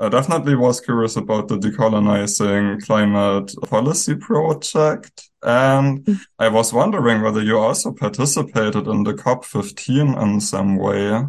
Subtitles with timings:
[0.00, 5.28] I definitely was curious about the decolonizing climate policy project.
[5.42, 6.20] And mm.
[6.38, 11.24] I was wondering whether you also participated in the COP15 in some way.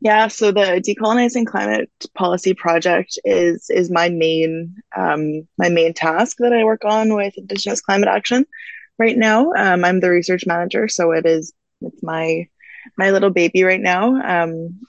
[0.00, 6.38] Yeah, so the decolonizing climate policy project is is my main um, my main task
[6.38, 8.46] that I work on with Indigenous climate action
[8.98, 9.52] right now.
[9.52, 11.52] Um, I'm the research manager, so it is
[11.82, 12.48] it's my
[12.98, 14.16] my little baby right now.
[14.20, 14.80] Um,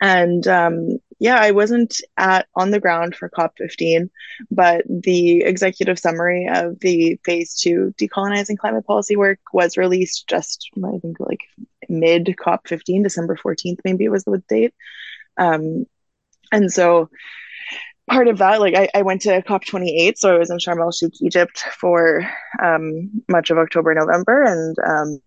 [0.00, 4.10] and um, yeah, I wasn't at on the ground for COP15,
[4.50, 10.68] but the executive summary of the phase two decolonizing climate policy work was released just
[10.84, 11.40] I think like
[11.88, 14.74] mid COP15, December 14th, maybe was the date.
[15.38, 15.86] Um,
[16.50, 17.08] and so
[18.10, 20.92] part of that, like I, I went to COP28, so I was in Sharm el
[20.92, 22.28] Sheikh, Egypt for
[22.62, 25.22] um, much of October, November, and um,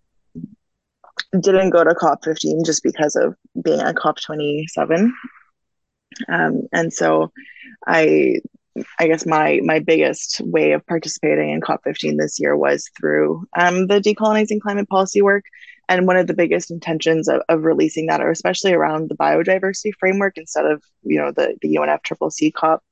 [1.40, 5.12] didn't go to COP15 just because of being at COP27.
[6.30, 7.32] Um, and so
[7.86, 8.40] I
[9.00, 13.88] I guess my my biggest way of participating in COP15 this year was through um,
[13.88, 15.46] the decolonizing climate policy work.
[15.88, 19.92] And one of the biggest intentions of, of releasing that, or especially around the biodiversity
[20.00, 22.84] framework instead of you know the the UNFCCC COP,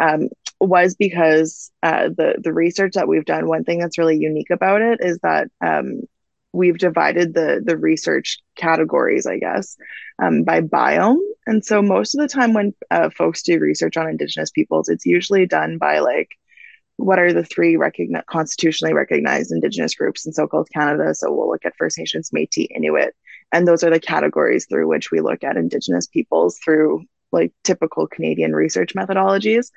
[0.00, 0.28] um,
[0.60, 3.46] was because uh, the the research that we've done.
[3.46, 6.02] One thing that's really unique about it is that um,
[6.52, 9.76] we've divided the the research categories, I guess,
[10.22, 11.18] um, by biome.
[11.46, 15.06] And so most of the time when uh, folks do research on Indigenous peoples, it's
[15.06, 16.30] usually done by like
[16.96, 21.14] what are the three recogni- constitutionally recognized Indigenous groups in so-called Canada.
[21.14, 23.14] So we'll look at First Nations, Métis, Inuit,
[23.52, 28.06] and those are the categories through which we look at Indigenous peoples through like typical
[28.06, 29.70] Canadian research methodologies.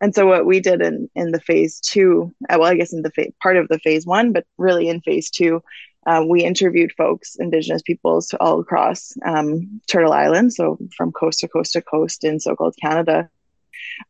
[0.00, 3.02] And so what we did in in the phase two, uh, well, I guess in
[3.02, 5.62] the part of the phase one, but really in phase two,
[6.06, 11.48] uh, we interviewed folks, Indigenous peoples all across um, Turtle Island, so from coast to
[11.48, 13.28] coast to coast in so-called Canada.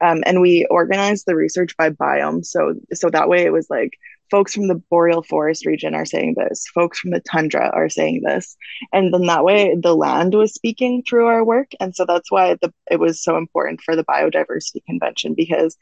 [0.00, 2.44] Um, and we organized the research by biome.
[2.44, 3.92] So, so that way it was like
[4.30, 8.22] folks from the boreal forest region are saying this, folks from the tundra are saying
[8.24, 8.56] this.
[8.92, 11.72] And then that way the land was speaking through our work.
[11.80, 15.76] And so that's why the, it was so important for the Biodiversity Convention because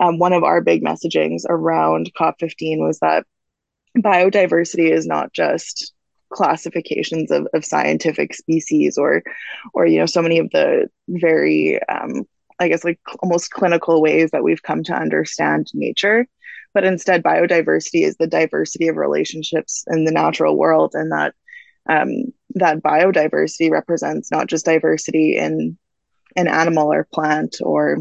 [0.00, 3.26] um, one of our big messagings around COP15 was that
[3.96, 5.92] biodiversity is not just
[6.30, 9.22] classifications of, of scientific species or
[9.72, 12.26] or you know so many of the very um,
[12.60, 16.26] i guess like almost clinical ways that we've come to understand nature.
[16.74, 21.34] But instead biodiversity is the diversity of relationships in the natural world and that
[21.88, 25.78] um, that biodiversity represents not just diversity in
[26.36, 27.98] an animal or plant or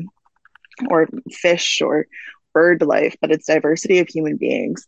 [0.90, 2.08] or fish or
[2.54, 4.86] bird life but it's diversity of human beings.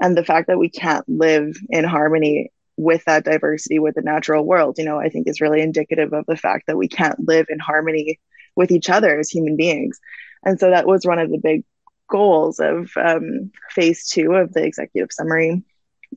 [0.00, 4.46] And the fact that we can't live in harmony with that diversity with the natural
[4.46, 7.44] world you know i think is really indicative of the fact that we can't live
[7.50, 8.18] in harmony
[8.60, 9.98] with each other as human beings
[10.44, 11.64] and so that was one of the big
[12.08, 15.62] goals of um, phase two of the executive summary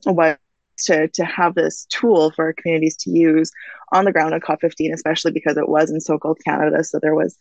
[0.06, 0.36] was
[0.76, 3.50] to, to have this tool for our communities to use
[3.92, 6.82] on the ground at COP15, especially because it was in so-called Canada.
[6.82, 7.36] So there was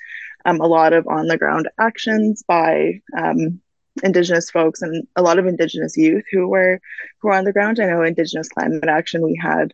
[0.45, 3.59] um, a lot of on-the-ground actions by um,
[4.03, 6.79] indigenous folks and a lot of indigenous youth who were
[7.19, 7.79] who were on the ground.
[7.79, 9.23] I know Indigenous Climate Action.
[9.23, 9.73] We had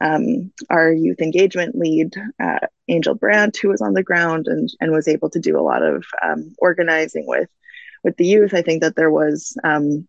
[0.00, 4.92] um, our youth engagement lead, uh, Angel Brandt, who was on the ground and and
[4.92, 7.48] was able to do a lot of um, organizing with
[8.02, 8.54] with the youth.
[8.54, 10.08] I think that there was um,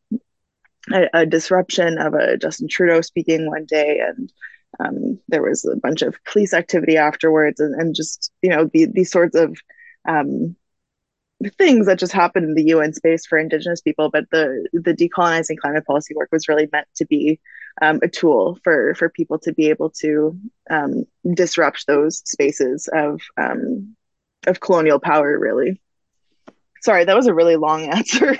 [0.93, 4.31] a, a, disruption of a Justin Trudeau speaking one day and.
[4.79, 8.85] Um, there was a bunch of police activity afterwards, and, and just you know the,
[8.85, 9.57] these sorts of
[10.07, 10.55] um,
[11.49, 15.57] things that just happened in the UN space for Indigenous people, but the the decolonizing
[15.57, 17.39] climate policy work was really meant to be
[17.81, 20.37] um, a tool for for people to be able to
[20.69, 23.95] um, disrupt those spaces of um,
[24.47, 25.37] of colonial power.
[25.37, 25.81] Really,
[26.81, 28.37] sorry, that was a really long answer.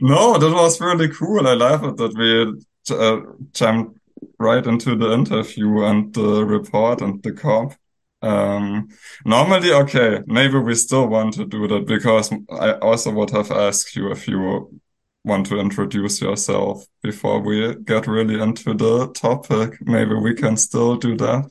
[0.00, 1.46] no, that was really cool.
[1.46, 3.20] I love it that we uh,
[3.52, 3.98] jumped
[4.38, 7.74] right into the interview and the report and the COP.
[8.20, 8.88] Um,
[9.24, 13.94] normally, okay, maybe we still want to do that because I also would have asked
[13.94, 14.80] you if you
[15.24, 19.78] want to introduce yourself before we get really into the topic.
[19.82, 21.50] Maybe we can still do that.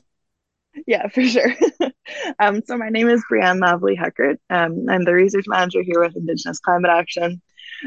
[0.86, 1.54] Yeah, for sure.
[2.38, 4.38] um, so my name is Breanne Lavallée-Heckert.
[4.50, 7.40] Um, I'm the research manager here with Indigenous Climate Action.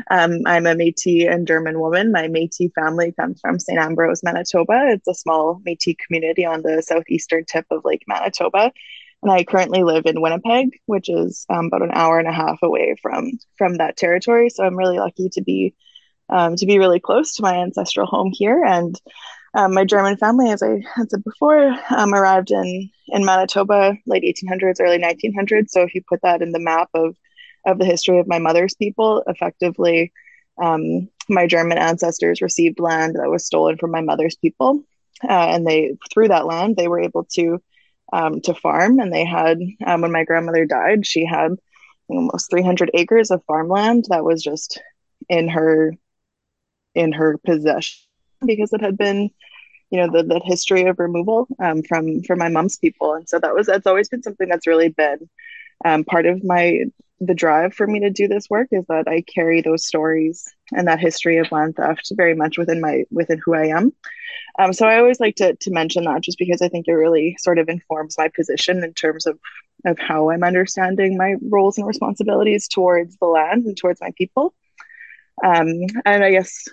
[0.09, 2.11] Um, I'm a Métis and German woman.
[2.11, 3.79] My Métis family comes from St.
[3.79, 4.89] Ambroise, Manitoba.
[4.89, 8.71] It's a small Métis community on the southeastern tip of Lake Manitoba.
[9.23, 12.59] And I currently live in Winnipeg, which is um, about an hour and a half
[12.63, 14.49] away from from that territory.
[14.49, 15.75] So I'm really lucky to be
[16.29, 18.63] um, to be really close to my ancestral home here.
[18.63, 18.95] And
[19.53, 24.23] Um, my German family, as I had said before, um, arrived in in Manitoba late
[24.23, 25.71] 1800s, early 1900s.
[25.71, 27.15] So if you put that in the map of
[27.65, 30.11] of the history of my mother's people, effectively,
[30.61, 34.83] um, my German ancestors received land that was stolen from my mother's people,
[35.23, 37.61] uh, and they through that land they were able to
[38.13, 38.99] um, to farm.
[38.99, 41.55] And they had um, when my grandmother died, she had
[42.07, 44.81] almost 300 acres of farmland that was just
[45.29, 45.93] in her
[46.93, 47.99] in her possession
[48.45, 49.29] because it had been
[49.91, 53.39] you know the, the history of removal um, from from my mom's people and so
[53.39, 55.29] that was that's always been something that's really been
[55.85, 56.81] um, part of my
[57.21, 60.87] the drive for me to do this work is that I carry those stories and
[60.87, 63.93] that history of land theft very much within my within who I am.
[64.57, 67.37] Um, so I always like to to mention that just because I think it really
[67.39, 69.39] sort of informs my position in terms of
[69.85, 74.55] of how I'm understanding my roles and responsibilities towards the land and towards my people.
[75.43, 75.67] Um,
[76.05, 76.67] and I guess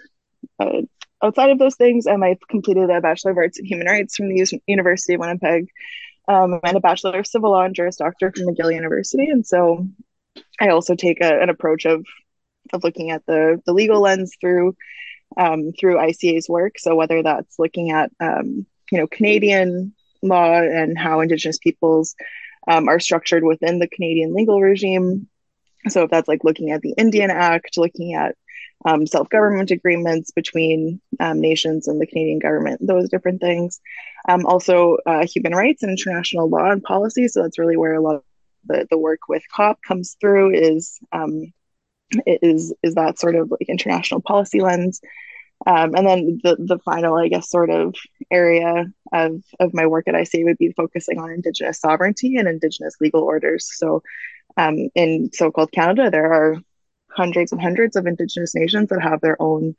[0.58, 0.82] uh,
[1.22, 4.28] outside of those things, um, I've completed a Bachelor of Arts in Human Rights from
[4.28, 5.68] the U- University of Winnipeg
[6.26, 9.28] um, and a Bachelor of Civil Law and Juris Doctor from McGill University.
[9.28, 9.86] And so
[10.60, 12.04] I also take a, an approach of
[12.72, 14.76] of looking at the the legal lens through
[15.36, 16.78] um, through ICA's work.
[16.78, 22.14] So whether that's looking at um, you know Canadian law and how Indigenous peoples
[22.66, 25.28] um, are structured within the Canadian legal regime.
[25.88, 28.36] So if that's like looking at the Indian Act, looking at
[28.84, 33.80] um, self government agreements between um, nations and the Canadian government, those different things.
[34.28, 37.28] Um, also, uh, human rights and international law and policy.
[37.28, 38.22] So that's really where a lot
[38.66, 41.52] the, the work with COP comes through is um,
[42.26, 45.00] is is that sort of like international policy lens.
[45.66, 47.96] Um, and then the, the final, I guess, sort of
[48.30, 52.94] area of, of my work at ICA would be focusing on Indigenous sovereignty and Indigenous
[53.00, 53.68] legal orders.
[53.76, 54.02] So,
[54.56, 56.56] um, in so called Canada, there are
[57.10, 59.74] hundreds and hundreds of Indigenous nations that have their own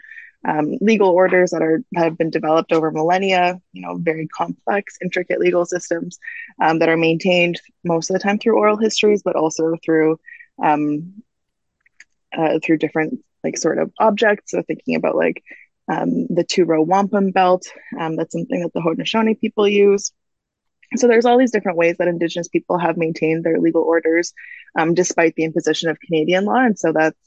[0.47, 3.59] um, legal orders that are have been developed over millennia.
[3.73, 6.19] You know, very complex, intricate legal systems
[6.61, 10.19] um, that are maintained most of the time through oral histories, but also through
[10.63, 11.23] um,
[12.35, 14.51] uh, through different like sort of objects.
[14.51, 15.43] So thinking about like
[15.91, 17.67] um, the two row wampum belt,
[17.99, 20.11] um, that's something that the Haudenosaunee people use.
[20.95, 24.33] So there's all these different ways that Indigenous people have maintained their legal orders
[24.77, 27.17] um, despite the imposition of Canadian law, and so that's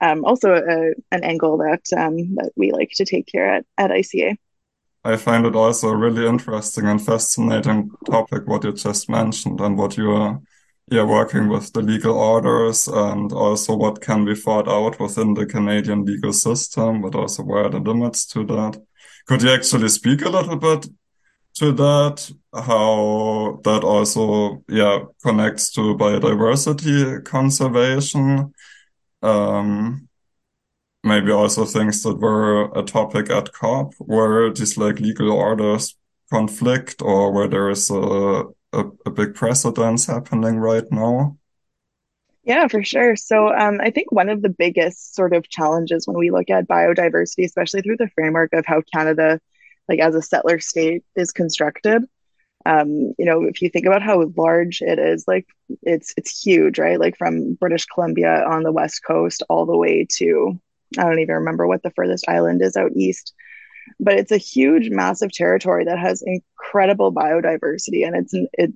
[0.00, 3.90] um, also a, an angle that um, that we like to take here at, at
[3.90, 4.36] ICA.
[5.04, 9.78] I find it also a really interesting and fascinating topic what you just mentioned and
[9.78, 10.40] what you are
[10.88, 15.44] yeah, working with the legal orders and also what can be fought out within the
[15.44, 18.80] Canadian legal system, but also where are the limits to that.
[19.26, 20.86] Could you actually speak a little bit
[21.54, 22.30] to that?
[22.54, 28.54] How that also, yeah, connects to biodiversity conservation?
[29.26, 30.08] Um,
[31.02, 35.96] maybe also things that were a topic at COP, where these like legal orders
[36.30, 41.36] conflict or where there is a a, a big precedence happening right now?
[42.44, 43.16] Yeah, for sure.
[43.16, 46.68] So um, I think one of the biggest sort of challenges when we look at
[46.68, 49.40] biodiversity, especially through the framework of how Canada,
[49.88, 52.04] like as a settler state, is constructed.
[52.66, 55.46] Um, you know, if you think about how large it is, like
[55.82, 56.98] it's it's huge, right?
[56.98, 60.58] Like from British Columbia on the west coast all the way to
[60.98, 63.32] I don't even remember what the furthest island is out east
[64.00, 68.72] but it's a huge, massive territory that has incredible biodiversity, and it's it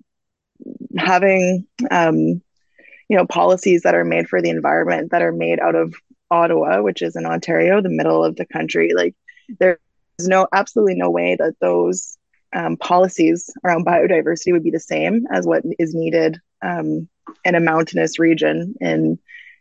[0.97, 5.75] having um, you know policies that are made for the environment that are made out
[5.75, 5.95] of
[6.31, 8.93] Ottawa, which is in Ontario, the middle of the country.
[8.95, 9.15] Like
[9.59, 9.79] there's
[10.21, 12.17] no absolutely no way that those
[12.53, 17.09] um, policies around biodiversity would be the same as what is needed um,
[17.45, 19.19] in a mountainous region in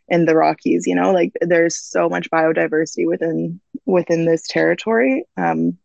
[0.08, 0.86] in the Rockies.
[0.86, 5.24] You know, like there's so much biodiversity within within this territory.
[5.36, 5.78] Um,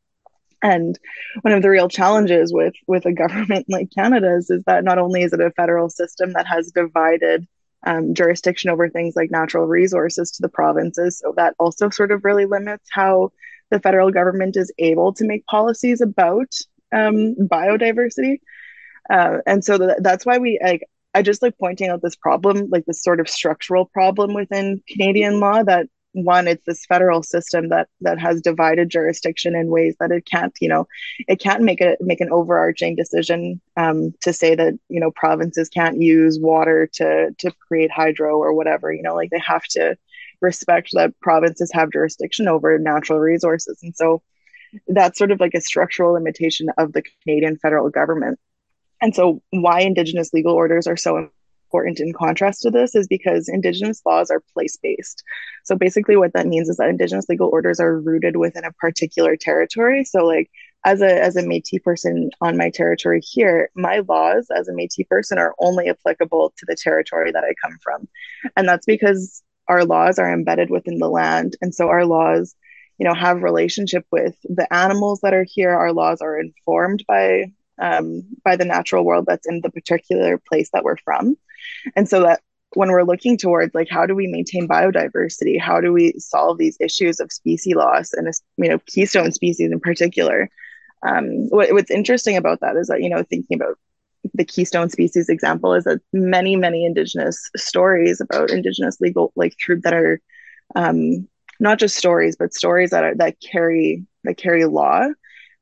[0.64, 0.98] and
[1.42, 5.22] one of the real challenges with with a government like Canada's is that not only
[5.22, 7.48] is it a federal system that has divided
[7.86, 12.26] um, jurisdiction over things like natural resources to the provinces, so that also sort of
[12.26, 13.32] really limits how
[13.70, 16.52] the federal government is able to make policies about
[16.94, 18.40] um, biodiversity.
[19.10, 22.68] Uh, and so th- that's why we like I just like pointing out this problem,
[22.70, 27.70] like this sort of structural problem within Canadian law that one, it's this federal system
[27.70, 30.88] that that has divided jurisdiction in ways that it can't, you know,
[31.28, 35.70] it can't make a make an overarching decision um, to say that you know provinces
[35.70, 38.94] can't use water to to create hydro or whatever.
[38.94, 39.98] You know, like they have to
[40.42, 44.22] respect that provinces have jurisdiction over natural resources, and so
[44.88, 48.40] that's sort of like a structural limitation of the Canadian federal government.
[49.02, 51.30] And so, why Indigenous legal orders are so
[51.68, 55.24] important in contrast to this is because Indigenous laws are place based.
[55.64, 59.36] So, basically, what that means is that Indigenous legal orders are rooted within a particular
[59.36, 60.06] territory.
[60.06, 60.50] So, like
[60.86, 65.08] as a as a Métis person on my territory here, my laws as a Métis
[65.10, 68.08] person are only applicable to the territory that I come from,
[68.56, 72.56] and that's because our laws are embedded within the land, and so our laws,
[72.98, 75.72] you know, have relationship with the animals that are here.
[75.72, 80.70] Our laws are informed by um, by the natural world that's in the particular place
[80.72, 81.36] that we're from,
[81.96, 82.42] and so that
[82.74, 85.60] when we're looking towards like how do we maintain biodiversity?
[85.60, 89.80] How do we solve these issues of species loss and you know keystone species in
[89.80, 90.50] particular?
[91.06, 93.78] Um, what, what's interesting about that is that you know thinking about
[94.34, 99.82] the keystone species example is that many many indigenous stories about indigenous legal like through
[99.82, 100.20] that are
[100.76, 101.28] um,
[101.60, 105.08] not just stories but stories that are that carry that carry law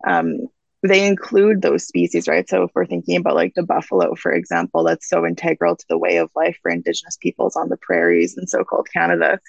[0.05, 0.37] um,
[0.81, 4.83] they include those species right so if we're thinking about like the buffalo for example
[4.83, 8.47] that's so integral to the way of life for indigenous peoples on the prairies in
[8.47, 9.39] so-called canada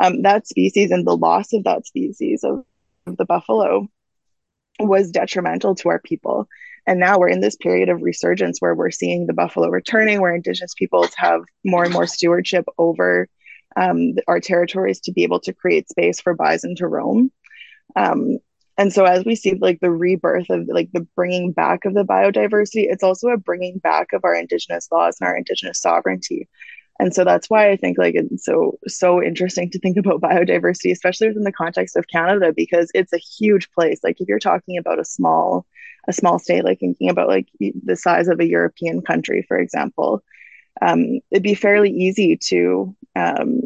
[0.00, 2.64] um, that species and the loss of that species of,
[3.06, 3.88] of the buffalo
[4.80, 6.48] was detrimental to our people.
[6.86, 10.34] And now we're in this period of resurgence where we're seeing the buffalo returning, where
[10.34, 13.28] Indigenous peoples have more and more stewardship over
[13.76, 17.30] um, our territories to be able to create space for bison to roam.
[17.96, 18.38] Um,
[18.76, 22.04] and so as we see like the rebirth of like the bringing back of the
[22.04, 26.48] biodiversity, it's also a bringing back of our Indigenous laws and our Indigenous sovereignty
[27.00, 30.90] and so that's why i think like it's so so interesting to think about biodiversity
[30.90, 34.78] especially within the context of canada because it's a huge place like if you're talking
[34.78, 35.66] about a small
[36.08, 40.22] a small state like thinking about like the size of a european country for example
[40.82, 43.60] um, it'd be fairly easy to um,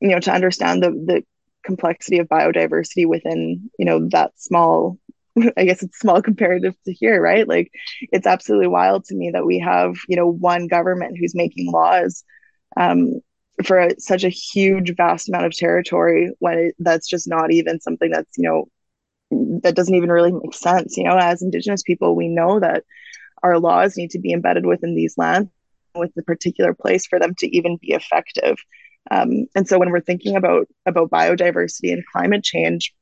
[0.00, 1.24] you know to understand the the
[1.64, 4.98] complexity of biodiversity within you know that small
[5.56, 7.46] I guess it's small comparative to here, right?
[7.46, 7.70] Like
[8.12, 12.24] it's absolutely wild to me that we have, you know, one government who's making laws
[12.76, 13.20] um,
[13.64, 17.80] for a, such a huge, vast amount of territory when it, that's just not even
[17.80, 20.96] something that's, you know, that doesn't even really make sense.
[20.96, 22.84] You know, as Indigenous people, we know that
[23.42, 25.50] our laws need to be embedded within these lands
[25.94, 28.56] with the particular place for them to even be effective.
[29.10, 32.94] Um, and so when we're thinking about about biodiversity and climate change,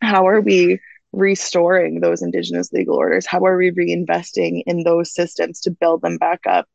[0.00, 0.80] how are we
[1.12, 3.26] restoring those indigenous legal orders?
[3.26, 6.66] How are we reinvesting in those systems to build them back up?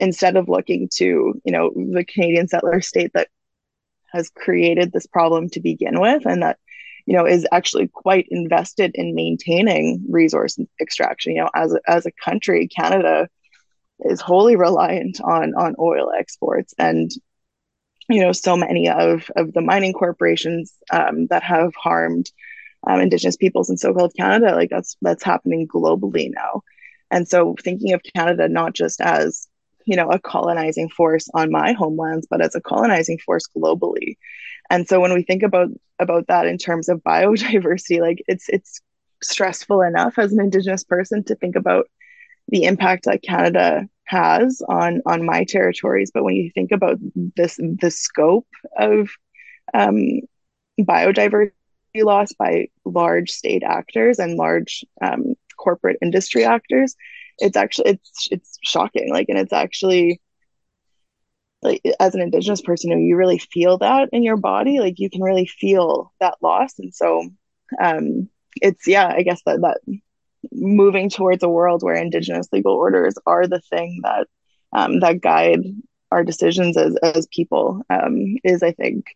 [0.00, 3.28] instead of looking to you know the Canadian settler state that
[4.12, 6.58] has created this problem to begin with and that
[7.06, 12.06] you know is actually quite invested in maintaining resource extraction you know as a, as
[12.06, 13.28] a country canada
[14.00, 16.74] is wholly reliant on on oil exports.
[16.78, 17.10] And
[18.08, 22.30] you know so many of of the mining corporations um, that have harmed
[22.86, 26.62] um, indigenous peoples in so-called canada like that's that's happening globally now.
[27.10, 29.46] And so thinking of canada not just as
[29.84, 34.16] you know a colonizing force on my homelands but as a colonizing force globally.
[34.70, 38.80] And so when we think about about that in terms of biodiversity like it's it's
[39.22, 41.88] stressful enough as an indigenous person to think about
[42.48, 46.10] the impact that canada has on on my territories.
[46.12, 46.98] But when you think about
[47.36, 49.10] this the scope of
[49.74, 50.20] um,
[50.80, 51.52] biodiversity
[51.96, 56.94] loss by large state actors and large um, corporate industry actors
[57.38, 59.10] it's actually it's it's shocking.
[59.10, 60.20] Like and it's actually
[61.62, 64.80] like as an indigenous person you really feel that in your body.
[64.80, 66.78] Like you can really feel that loss.
[66.78, 67.28] And so
[67.82, 68.28] um
[68.60, 69.78] it's yeah i guess that that
[70.52, 74.26] moving towards a world where indigenous legal orders are the thing that
[74.72, 75.60] um, that guide
[76.10, 79.06] our decisions as as people um, is i think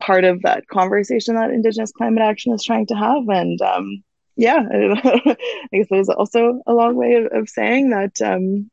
[0.00, 4.02] part of that conversation that indigenous climate action is trying to have and um,
[4.40, 5.36] yeah, I
[5.70, 8.20] guess there's also a long way of, of saying that.
[8.22, 8.70] Um,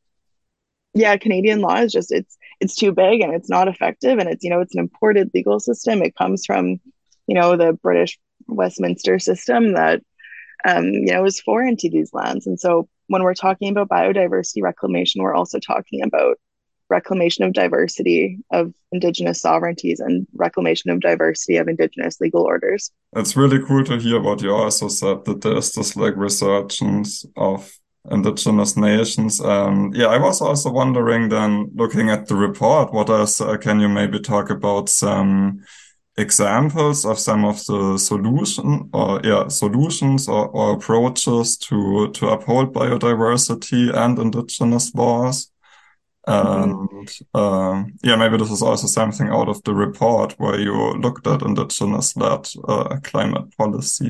[0.93, 4.45] yeah, Canadian law is just it's it's too big and it's not effective, and it's
[4.45, 6.01] you know it's an imported legal system.
[6.01, 6.79] It comes from
[7.27, 8.17] you know the British
[8.47, 10.01] Westminster system that
[10.67, 14.61] um, you know is foreign to these lands, and so when we're talking about biodiversity
[14.61, 16.37] reclamation, we're also talking about
[16.89, 22.91] reclamation of diversity of indigenous sovereignties and reclamation of diversity of indigenous legal orders.
[23.15, 27.71] It's really cool to hear what you also said that there's this like resurgence of
[28.09, 29.41] indigenous nations.
[29.41, 33.79] Um, yeah, I was also wondering then, looking at the report, what else uh, can
[33.79, 35.63] you maybe talk about some
[36.17, 42.73] examples of some of the solution or yeah solutions or, or approaches to to uphold
[42.73, 45.51] biodiversity and indigenous laws?
[46.27, 46.97] Mm-hmm.
[46.97, 51.25] And uh, yeah, maybe this is also something out of the report where you looked
[51.25, 54.09] at indigenous-led uh, climate policy.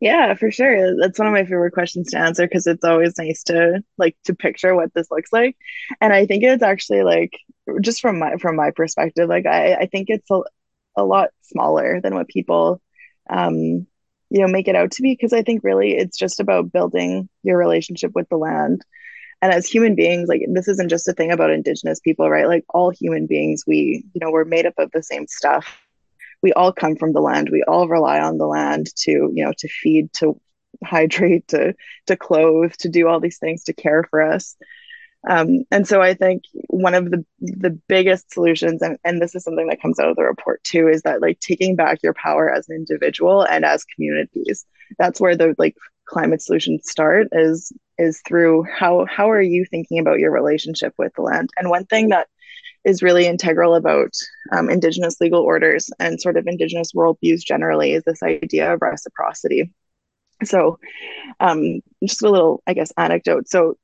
[0.00, 0.96] Yeah, for sure.
[1.00, 4.34] That's one of my favorite questions to answer because it's always nice to like to
[4.34, 5.56] picture what this looks like.
[6.00, 7.32] And I think it's actually like
[7.80, 10.40] just from my from my perspective, like I, I think it's a,
[10.96, 12.80] a lot smaller than what people
[13.30, 13.86] um
[14.30, 17.28] you know make it out to be because I think really it's just about building
[17.42, 18.84] your relationship with the land.
[19.42, 22.48] And as human beings, like this isn't just a thing about indigenous people, right?
[22.48, 25.87] Like all human beings, we, you know, we're made up of the same stuff.
[26.42, 27.48] We all come from the land.
[27.50, 30.40] We all rely on the land to, you know, to feed, to
[30.84, 31.74] hydrate, to
[32.06, 34.56] to clothe, to do all these things, to care for us.
[35.28, 39.42] Um, and so I think one of the the biggest solutions, and, and this is
[39.42, 42.52] something that comes out of the report too, is that like taking back your power
[42.52, 44.64] as an individual and as communities.
[44.98, 45.76] That's where the like
[46.06, 51.12] climate solutions start is is through how how are you thinking about your relationship with
[51.14, 51.50] the land.
[51.58, 52.28] And one thing that
[52.84, 54.14] is really integral about
[54.52, 59.72] um, indigenous legal orders and sort of indigenous worldviews generally is this idea of reciprocity.
[60.44, 60.78] So,
[61.40, 63.48] um, just a little, I guess, anecdote.
[63.48, 63.76] So,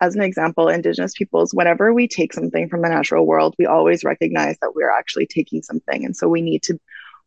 [0.00, 4.04] as an example, Indigenous peoples, whenever we take something from the natural world, we always
[4.04, 6.04] recognize that we're actually taking something.
[6.04, 6.78] And so we need to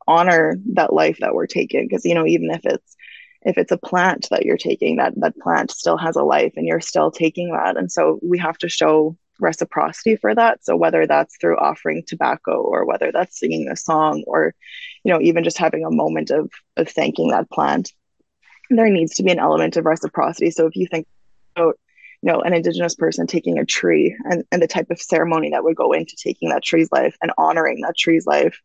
[0.07, 1.87] honor that life that we're taking.
[1.87, 2.95] Because, you know, even if it's
[3.43, 6.67] if it's a plant that you're taking, that that plant still has a life and
[6.67, 7.77] you're still taking that.
[7.77, 10.63] And so we have to show reciprocity for that.
[10.63, 14.55] So whether that's through offering tobacco or whether that's singing a song or,
[15.03, 17.91] you know, even just having a moment of of thanking that plant,
[18.69, 20.51] there needs to be an element of reciprocity.
[20.51, 21.07] So if you think
[21.55, 21.77] about
[22.21, 25.63] you know an indigenous person taking a tree and, and the type of ceremony that
[25.63, 28.59] would go into taking that tree's life and honoring that tree's life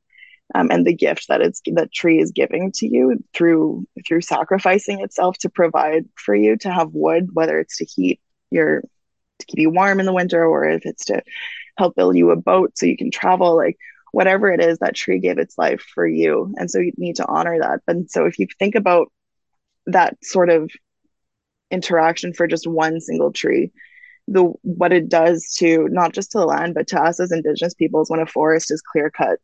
[0.54, 5.00] um, and the gift that it's that tree is giving to you through through sacrificing
[5.00, 8.82] itself to provide for you to have wood whether it's to heat your
[9.38, 11.22] to keep you warm in the winter or if it's to
[11.76, 13.76] help build you a boat so you can travel like
[14.12, 16.54] whatever it is that tree gave its life for you.
[16.58, 17.80] And so you need to honor that.
[17.88, 19.10] And so if you think about
[19.86, 20.70] that sort of
[21.70, 23.72] interaction for just one single tree
[24.28, 27.74] the what it does to not just to the land but to us as indigenous
[27.74, 29.40] peoples when a forest is clear cut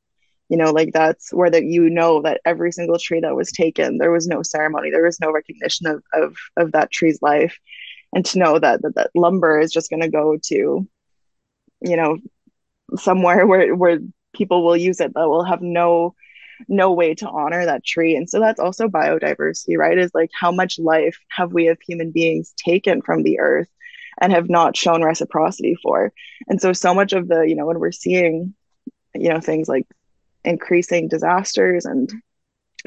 [0.48, 3.98] you know like that's where that you know that every single tree that was taken
[3.98, 7.58] there was no ceremony there was no recognition of of, of that tree's life
[8.14, 10.88] and to know that that, that lumber is just going to go to
[11.80, 12.18] you know
[12.96, 13.98] somewhere where where
[14.34, 16.14] people will use it that will have no
[16.66, 18.16] no way to honor that tree.
[18.16, 19.96] And so that's also biodiversity, right?
[19.96, 23.68] Is like how much life have we as human beings taken from the earth
[24.20, 26.12] and have not shown reciprocity for?
[26.48, 28.54] And so, so much of the, you know, when we're seeing,
[29.14, 29.86] you know, things like
[30.44, 32.10] increasing disasters and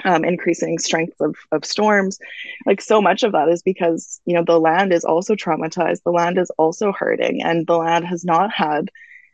[0.04, 2.20] um, increasing strength of, of storms.
[2.66, 6.04] Like so much of that is because you know the land is also traumatized.
[6.04, 8.90] The land is also hurting and the land has not had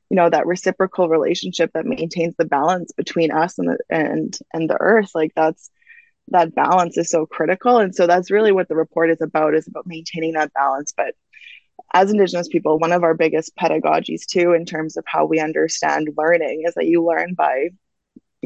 [0.10, 4.70] you know that reciprocal relationship that maintains the balance between us and the and and
[4.70, 5.12] the earth.
[5.13, 5.70] Like that's
[6.30, 7.78] that balance is so critical.
[7.78, 10.91] And so that's really what the report is about is about maintaining that balance.
[10.96, 11.15] But
[11.93, 16.10] as indigenous people one of our biggest pedagogies too in terms of how we understand
[16.17, 17.70] learning is that you learn by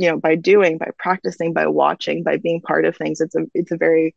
[0.02, 3.22] you know by doing by practicing by watching by being part of things.
[3.22, 4.16] It's a it's a very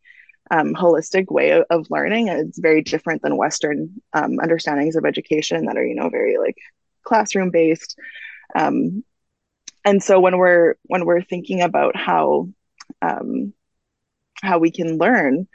[0.50, 2.28] um, holistic way of, of, learning.
[2.28, 6.36] And it's very different than western um, understandings of education that are you know very
[6.38, 6.56] like
[7.04, 7.98] classroom based
[8.54, 9.04] um,
[9.84, 12.48] and so when we're when we're thinking about how
[13.02, 13.52] um,
[14.42, 15.46] how we can learn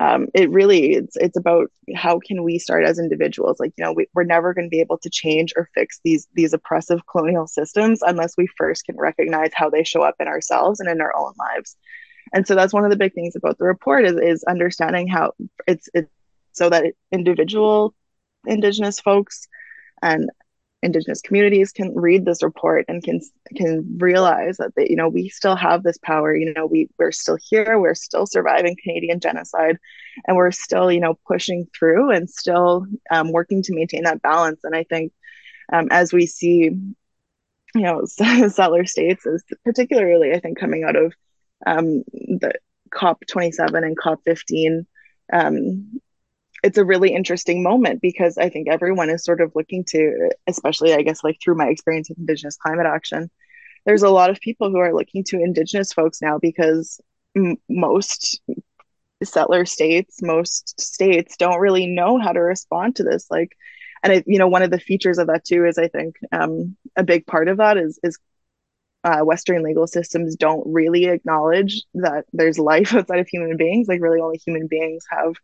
[0.00, 3.60] um, it really it's it's about how can we start as individuals?
[3.60, 6.26] Like you know we, we're never going to be able to change or fix these
[6.34, 10.80] these oppressive colonial systems unless we first can recognize how they show up in ourselves
[10.80, 11.76] and in our own lives.
[12.32, 15.32] And so that's one of the big things about the report is, is understanding how
[15.66, 16.10] it's it's
[16.52, 17.94] so that individual
[18.46, 19.46] indigenous folks
[20.02, 20.30] and
[20.82, 23.20] indigenous communities can read this report and can
[23.56, 27.12] can realize that they, you know we still have this power you know we we're
[27.12, 29.78] still here we're still surviving canadian genocide
[30.26, 34.60] and we're still you know pushing through and still um, working to maintain that balance.
[34.64, 35.12] And i think
[35.72, 36.64] um, as we see
[37.74, 41.14] you know settler states is particularly i think coming out of
[41.64, 42.52] um, the
[42.90, 44.84] cop 27 and cop 15
[45.32, 46.00] um,
[46.62, 50.94] it's a really interesting moment because I think everyone is sort of looking to, especially
[50.94, 53.30] I guess like through my experience with Indigenous climate action,
[53.86, 57.00] there's a lot of people who are looking to Indigenous folks now because
[57.36, 58.40] m- most
[59.24, 63.26] settler states, most states don't really know how to respond to this.
[63.30, 63.56] Like,
[64.02, 67.04] and you know, one of the features of that too is I think um, a
[67.04, 68.18] big part of that is is
[69.04, 73.88] uh, Western legal systems don't really acknowledge that there's life outside of human beings.
[73.88, 75.34] Like, really, only human beings have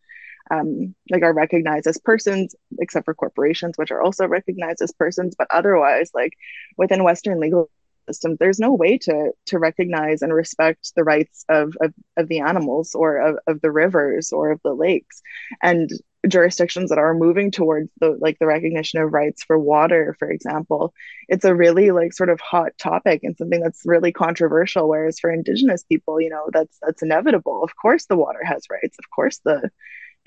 [0.50, 5.34] um, like are recognized as persons, except for corporations, which are also recognized as persons.
[5.36, 6.32] But otherwise, like
[6.76, 7.70] within Western legal
[8.08, 12.40] systems, there's no way to to recognize and respect the rights of of, of the
[12.40, 15.22] animals or of, of the rivers or of the lakes.
[15.62, 15.90] And
[16.26, 20.92] jurisdictions that are moving towards the like the recognition of rights for water for example
[21.28, 25.30] it's a really like sort of hot topic and something that's really controversial whereas for
[25.30, 29.38] indigenous people you know that's that's inevitable of course the water has rights of course
[29.44, 29.70] the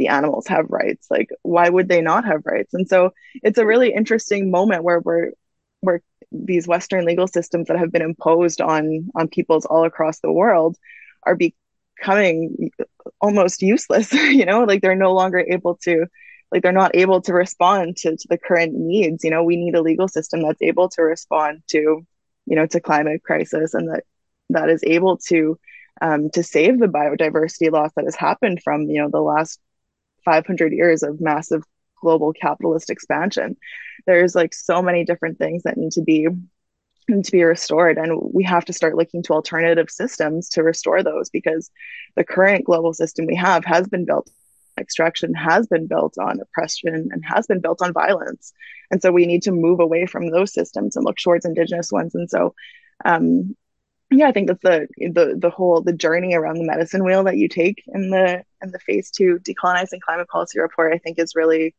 [0.02, 1.06] the animals have rights?
[1.12, 2.74] Like why would they not have rights?
[2.74, 3.12] And so
[3.44, 5.32] it's a really interesting moment where we're
[5.82, 10.32] where these western legal systems that have been imposed on on peoples all across the
[10.32, 10.76] world
[11.24, 12.72] are becoming
[13.22, 14.64] almost useless you know?
[14.64, 16.08] Like they're no longer able to
[16.52, 19.44] like they're not able to respond to, to the current needs you know?
[19.44, 22.06] We need a legal system that's able to respond to
[22.48, 24.04] you know to climate crisis and that
[24.50, 25.60] that is able to
[26.02, 29.60] um, to save the biodiversity loss that has happened from you know the last
[30.24, 31.64] 500 years of massive
[32.02, 33.58] global capitalist expansion.
[34.06, 36.28] There's like so many different things that need to be
[37.08, 41.04] need to be restored and we have to start looking to alternative systems to restore
[41.04, 41.70] those because
[42.16, 44.30] the current global system we have has been built
[44.78, 48.54] extraction has been built on oppression and has been built on violence.
[48.90, 52.16] And so we need to move away from those systems and look towards indigenous ones.
[52.16, 52.54] And so
[53.06, 53.56] um,
[54.12, 57.38] yeah i think that's the the the whole the journey around the medicine wheel that
[57.38, 61.36] you take in the in the phase two decolonizing climate policy report i think is
[61.36, 61.76] really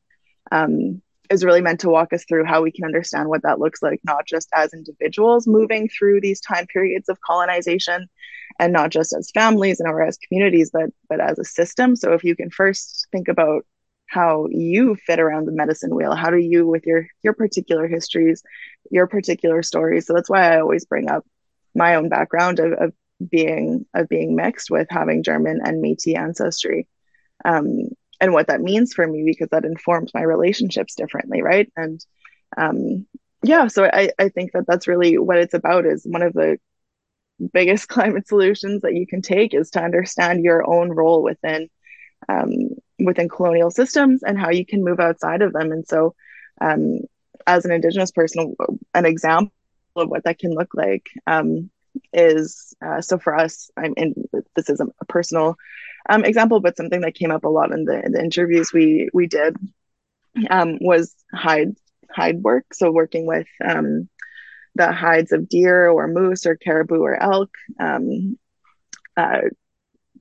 [0.51, 3.83] um, is really meant to walk us through how we can understand what that looks
[3.83, 8.09] like, not just as individuals moving through these time periods of colonization
[8.59, 11.97] and not just as families and or as communities, but but as a system.
[11.97, 13.65] So if you can first think about
[14.07, 18.43] how you fit around the medicine wheel, how do you with your your particular histories,
[18.91, 20.07] your particular stories.
[20.07, 21.25] So that's why I always bring up
[21.75, 22.93] my own background of, of
[23.31, 26.89] being of being mixed with having German and Métis ancestry.
[27.45, 27.89] Um,
[28.23, 32.03] and what that means for me because that informs my relationships differently right and
[32.57, 33.07] um,
[33.43, 36.59] yeah so I, I think that that's really what it's about is one of the
[37.53, 41.69] biggest climate solutions that you can take is to understand your own role within
[42.29, 42.69] um,
[43.01, 46.15] within colonial systems and how you can move outside of them and so
[46.61, 47.01] um,
[47.47, 48.55] as an indigenous person
[48.95, 49.53] an example
[49.97, 51.71] of what that can look like um,
[52.13, 54.15] is uh, so for us i'm in
[54.57, 55.57] this is a, personal
[56.09, 59.09] um, example, but something that came up a lot in the, in the interviews we
[59.13, 59.57] we did
[60.51, 61.77] um, was hide
[62.11, 62.67] hide work.
[62.73, 64.09] So working with um,
[64.75, 68.39] the hides of deer or moose or caribou or elk, um,
[69.17, 69.43] uh,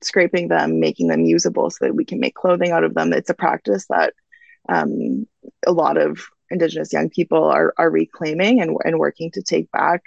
[0.02, 3.12] scraping them, making them usable so that we can make clothing out of them.
[3.12, 4.14] It's a practice that
[4.68, 5.26] um,
[5.66, 6.20] a lot of
[6.52, 10.02] Indigenous young people are are reclaiming and and working to take back.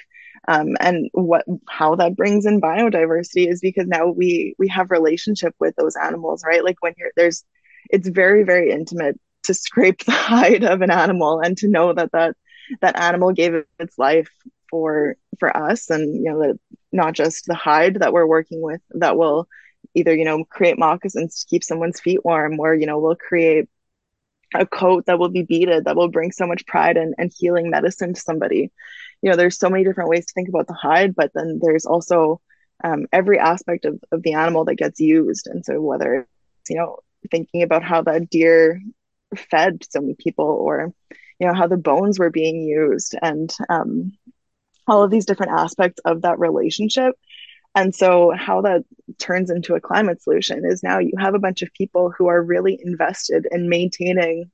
[0.47, 5.55] Um, and what how that brings in biodiversity is because now we we have relationship
[5.59, 7.43] with those animals right like when you're there's
[7.89, 12.11] it's very very intimate to scrape the hide of an animal and to know that
[12.11, 12.35] that
[12.81, 14.29] that animal gave its life
[14.69, 16.59] for for us and you know that
[16.91, 19.47] not just the hide that we're working with that will
[19.93, 23.67] either you know create moccasins to keep someone's feet warm or you know will create
[24.55, 27.69] a coat that will be beaded that will bring so much pride and, and healing
[27.69, 28.71] medicine to somebody.
[29.21, 31.85] You know there's so many different ways to think about the hide but then there's
[31.85, 32.41] also
[32.83, 35.47] um, every aspect of, of the animal that gets used.
[35.47, 36.27] And so whether
[36.59, 36.97] it's you know
[37.31, 38.81] thinking about how that deer
[39.35, 40.93] fed so many people or
[41.39, 44.13] you know how the bones were being used and um,
[44.87, 47.15] all of these different aspects of that relationship
[47.75, 48.83] and so how that
[49.19, 52.41] turns into a climate solution is now you have a bunch of people who are
[52.41, 54.49] really invested in maintaining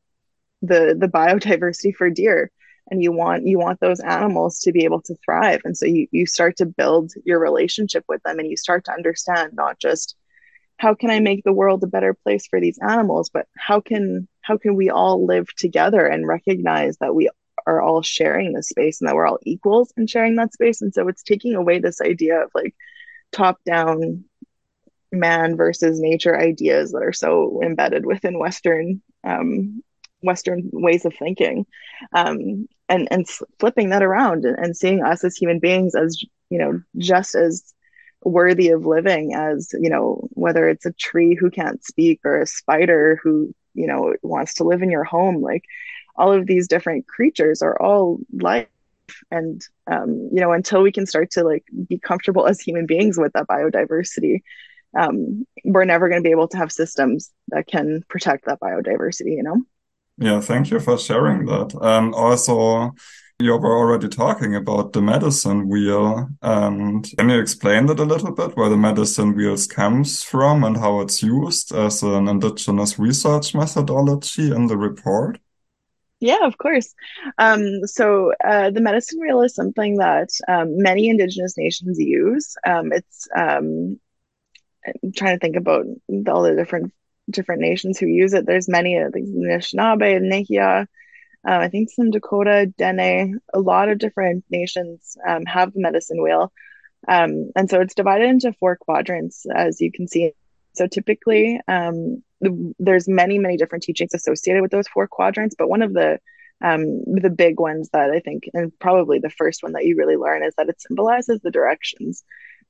[0.62, 2.52] the the biodiversity for deer.
[2.90, 5.62] And you want you want those animals to be able to thrive.
[5.64, 8.94] And so you you start to build your relationship with them and you start to
[8.94, 10.16] understand not just
[10.78, 14.28] how can i make the world a better place for these animals but how can
[14.42, 17.30] how can we all live together and recognize that we
[17.68, 20.82] are all sharing this space and that we're all equals in sharing that space.
[20.82, 22.76] And so it's taking away this idea of like
[23.32, 24.24] top down
[25.12, 29.84] man versus nature ideas that are so embedded within western um,
[30.24, 31.66] Western ways of thinking,
[32.14, 33.28] um, and and
[33.60, 37.74] flipping that around and, and seeing us as human beings as you know just as
[38.24, 42.46] worthy of living as you know whether it's a tree who can't speak or a
[42.46, 45.64] spider who you know wants to live in your home like
[46.16, 48.68] all of these different creatures are all life
[49.32, 53.18] and um, you know until we can start to like be comfortable as human beings
[53.18, 54.42] with that biodiversity
[54.98, 59.36] um, we're never going to be able to have systems that can protect that biodiversity
[59.36, 59.62] you know
[60.18, 61.74] yeah, thank you for sharing that.
[61.82, 62.94] And also,
[63.40, 66.30] you were already talking about the medicine wheel.
[66.44, 70.78] And can you explain that a little bit, where the medicine wheels comes from and
[70.78, 75.40] how it's used as an indigenous research methodology in the report?
[76.22, 76.94] Yeah, of course.
[77.40, 82.56] Um, so uh, the medicine wheel is something that um, many Indigenous nations use.
[82.64, 84.00] Um, it's I'm
[85.04, 85.86] um, trying to think about
[86.28, 86.94] all the different
[87.30, 88.46] different nations who use it.
[88.46, 90.84] There's many, like Anishinaabe, Nehiyaw,
[91.48, 96.22] uh, I think some Dakota, Dene, a lot of different nations um, have the medicine
[96.22, 96.52] wheel.
[97.08, 100.34] And so it's divided into four quadrants, as you can see.
[100.74, 105.56] So typically, um, the, there's many, many different teachings associated with those four quadrants.
[105.58, 106.20] But one of the
[106.64, 110.16] um, the big ones that I think, and probably the first one that you really
[110.16, 112.24] learn, is that it symbolizes the directions.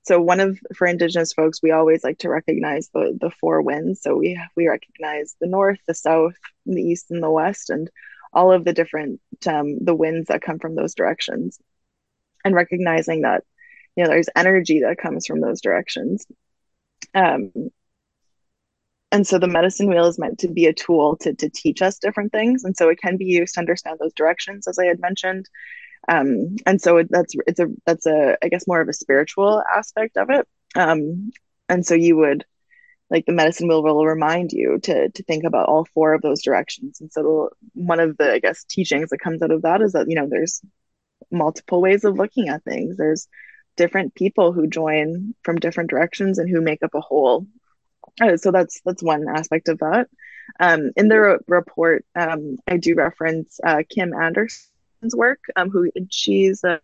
[0.03, 4.01] So one of for Indigenous folks, we always like to recognize the the four winds.
[4.01, 6.35] So we we recognize the north, the south,
[6.65, 7.89] the east, and the west, and
[8.33, 11.59] all of the different um, the winds that come from those directions,
[12.45, 13.43] and recognizing that
[13.95, 16.25] you know there's energy that comes from those directions
[17.13, 17.51] um,
[19.11, 21.97] and so the medicine wheel is meant to be a tool to, to teach us
[21.97, 22.63] different things.
[22.63, 25.49] And so it can be used to understand those directions as i had mentioned.
[26.07, 29.63] Um, and so it, that's it's a that's a i guess more of a spiritual
[29.75, 30.47] aspect of it.
[30.75, 31.31] Um,
[31.69, 32.45] and so you would
[33.09, 36.41] like the medicine wheel will remind you to to think about all four of those
[36.41, 37.01] directions.
[37.01, 40.09] And so one of the i guess teachings that comes out of that is that
[40.09, 40.61] you know there's
[41.31, 42.97] multiple ways of looking at things.
[42.97, 43.27] There's
[43.77, 47.45] different people who join from different directions and who make up a whole.
[48.19, 50.09] Uh, so that's that's one aspect of that.
[50.59, 55.89] Um, in the re- report, um, I do reference uh, Kim Anderson's work, um, who
[56.09, 56.79] she's a,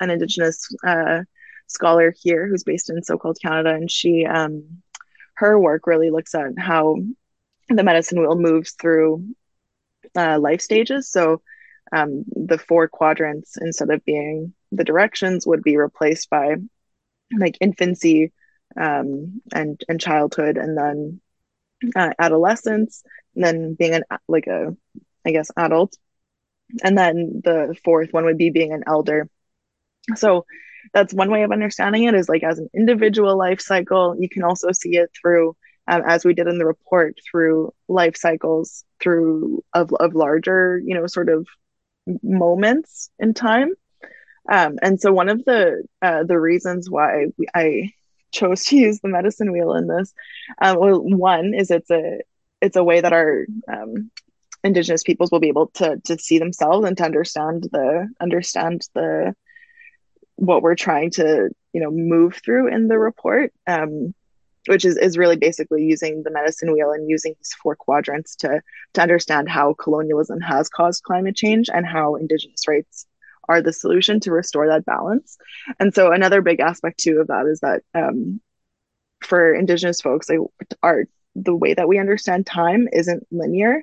[0.00, 1.22] an Indigenous uh,
[1.66, 4.82] scholar here who's based in so-called Canada, and she um,
[5.34, 6.96] her work really looks at how
[7.68, 9.24] the medicine wheel moves through
[10.16, 11.08] uh, life stages.
[11.08, 11.42] So
[11.92, 16.56] um, the four quadrants, instead of being the directions would be replaced by
[17.38, 18.32] like infancy
[18.76, 21.20] um, and and childhood and then
[21.96, 23.02] uh, adolescence
[23.34, 24.76] and then being an like a
[25.26, 25.96] i guess adult.
[26.82, 29.28] And then the fourth one would be being an elder.
[30.16, 30.46] So
[30.94, 34.42] that's one way of understanding it is like as an individual life cycle you can
[34.42, 35.54] also see it through
[35.86, 40.94] um, as we did in the report through life cycles through of, of larger you
[40.94, 41.46] know sort of
[42.22, 43.72] moments in time.
[44.50, 47.92] Um, and so one of the uh, the reasons why we, I
[48.32, 50.12] chose to use the medicine wheel in this,
[50.60, 52.20] um, well, one is it's a
[52.60, 54.10] it's a way that our um,
[54.64, 59.34] indigenous peoples will be able to to see themselves and to understand the understand the
[60.36, 64.14] what we're trying to you know move through in the report um,
[64.66, 68.60] which is, is really basically using the medicine wheel and using these four quadrants to
[68.94, 73.06] to understand how colonialism has caused climate change and how indigenous rights
[73.48, 75.36] are the solution to restore that balance.
[75.78, 78.40] And so another big aspect too of that is that um,
[79.22, 80.28] for Indigenous folks,
[80.82, 83.82] are the way that we understand time isn't linear.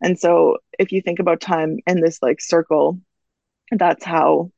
[0.00, 3.00] And so if you think about time in this like circle,
[3.70, 4.50] that's how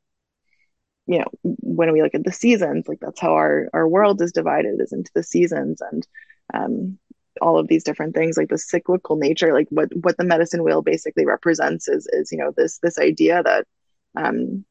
[1.06, 4.30] you know when we look at the seasons like that's how our our world is
[4.30, 6.06] divided is into the seasons and
[6.54, 6.98] um
[7.40, 10.82] all of these different things like the cyclical nature like what what the medicine wheel
[10.82, 13.66] basically represents is is you know this this idea that
[14.18, 14.64] um,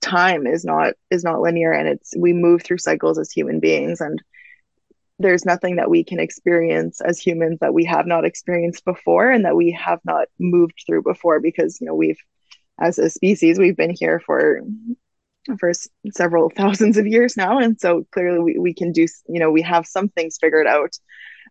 [0.00, 4.00] time is not is not linear and it's we move through cycles as human beings
[4.02, 4.22] and
[5.18, 9.44] there's nothing that we can experience as humans that we have not experienced before and
[9.46, 12.18] that we have not moved through before because you know we've
[12.78, 14.60] as a species we've been here for
[15.58, 15.72] for
[16.12, 17.58] several thousands of years now.
[17.58, 20.96] And so clearly we, we can do you know we have some things figured out.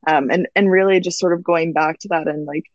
[0.06, 2.66] Um, and and really just sort of going back to that and like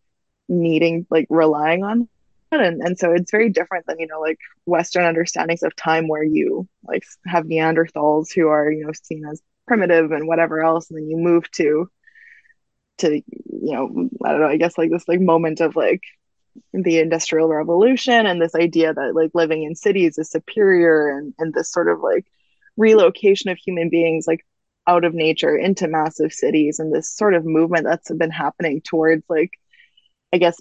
[0.48, 2.08] needing like relying on
[2.52, 6.22] and, and so it's very different than you know like western understandings of time where
[6.22, 10.98] you like have neanderthals who are you know seen as primitive and whatever else and
[10.98, 11.90] then you move to
[12.98, 16.02] to you know i don't know i guess like this like moment of like
[16.72, 21.54] the industrial revolution and this idea that like living in cities is superior and and
[21.54, 22.26] this sort of like
[22.76, 24.44] relocation of human beings like
[24.86, 29.22] out of nature into massive cities and this sort of movement that's been happening towards
[29.28, 29.50] like
[30.32, 30.60] i guess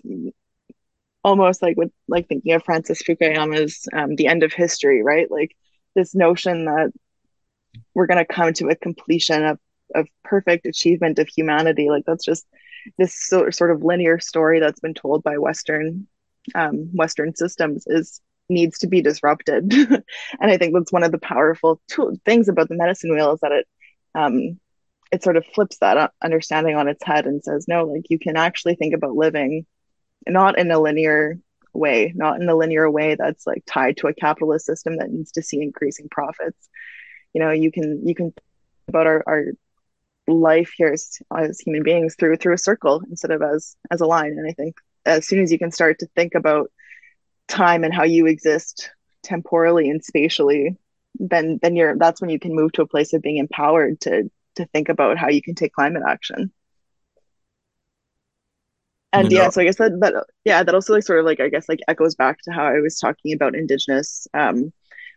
[1.27, 5.29] almost like with like thinking of Francis Fukuyama's um, The End of History, right?
[5.29, 5.55] Like
[5.93, 6.91] this notion that
[7.93, 9.59] we're going to come to a completion of
[9.93, 11.89] of perfect achievement of humanity.
[11.89, 12.45] Like that's just
[12.97, 16.07] this so, sort of linear story that's been told by Western
[16.55, 19.73] um, Western systems is needs to be disrupted.
[19.73, 20.03] and
[20.39, 23.51] I think that's one of the powerful tool, things about the medicine wheel is that
[23.51, 23.67] it
[24.15, 24.59] um,
[25.11, 28.37] it sort of flips that understanding on its head and says, no, like you can
[28.37, 29.65] actually think about living
[30.25, 31.37] not in a linear
[31.73, 35.31] way, not in a linear way that's like tied to a capitalist system that needs
[35.33, 36.69] to see increasing profits.
[37.33, 38.33] You know, you can you can
[38.87, 39.45] about our, our
[40.27, 44.05] life here as, as human beings through through a circle instead of as as a
[44.05, 44.31] line.
[44.31, 44.75] And I think
[45.05, 46.71] as soon as you can start to think about
[47.47, 48.91] time and how you exist
[49.23, 50.77] temporally and spatially,
[51.15, 54.29] then then you're that's when you can move to a place of being empowered to
[54.55, 56.51] to think about how you can take climate action.
[59.13, 61.39] And Yeah, yeah, so I guess that that yeah, that also like sort of like
[61.39, 64.71] I guess like echoes back to how I was talking about indigenous um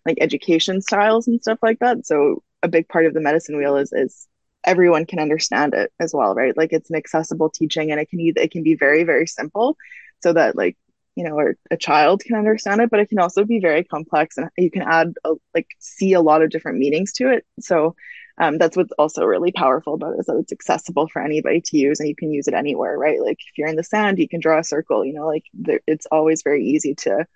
[0.07, 2.07] like education styles and stuff like that.
[2.07, 4.29] So a big part of the medicine wheel is is
[4.65, 6.57] everyone can understand it as well, right?
[6.57, 9.77] Like it's an accessible teaching and it can either it can be very, very simple
[10.23, 10.77] so that like
[11.17, 14.39] you know, or a child can understand it, but it can also be very complex
[14.39, 17.45] and you can add a, like see a lot of different meanings to it.
[17.61, 17.97] So
[18.41, 21.77] um, that's what's also really powerful about it is that it's accessible for anybody to
[21.77, 23.21] use and you can use it anywhere, right?
[23.21, 25.81] Like if you're in the sand, you can draw a circle, you know, like there,
[25.87, 27.27] it's always very easy to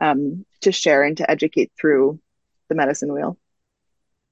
[0.00, 2.18] um, to share and to educate through
[2.70, 3.36] the medicine wheel.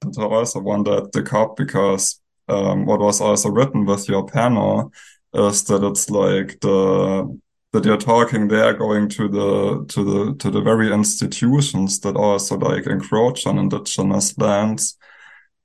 [0.01, 4.25] but I also wonder at the COP because um, what was also written with your
[4.25, 4.91] panel
[5.35, 7.39] is that it's like the
[7.73, 12.57] that you're talking there going to the to the to the very institutions that also
[12.57, 14.97] like encroach on indigenous lands.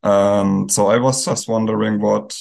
[0.02, 2.38] And so I was just wondering what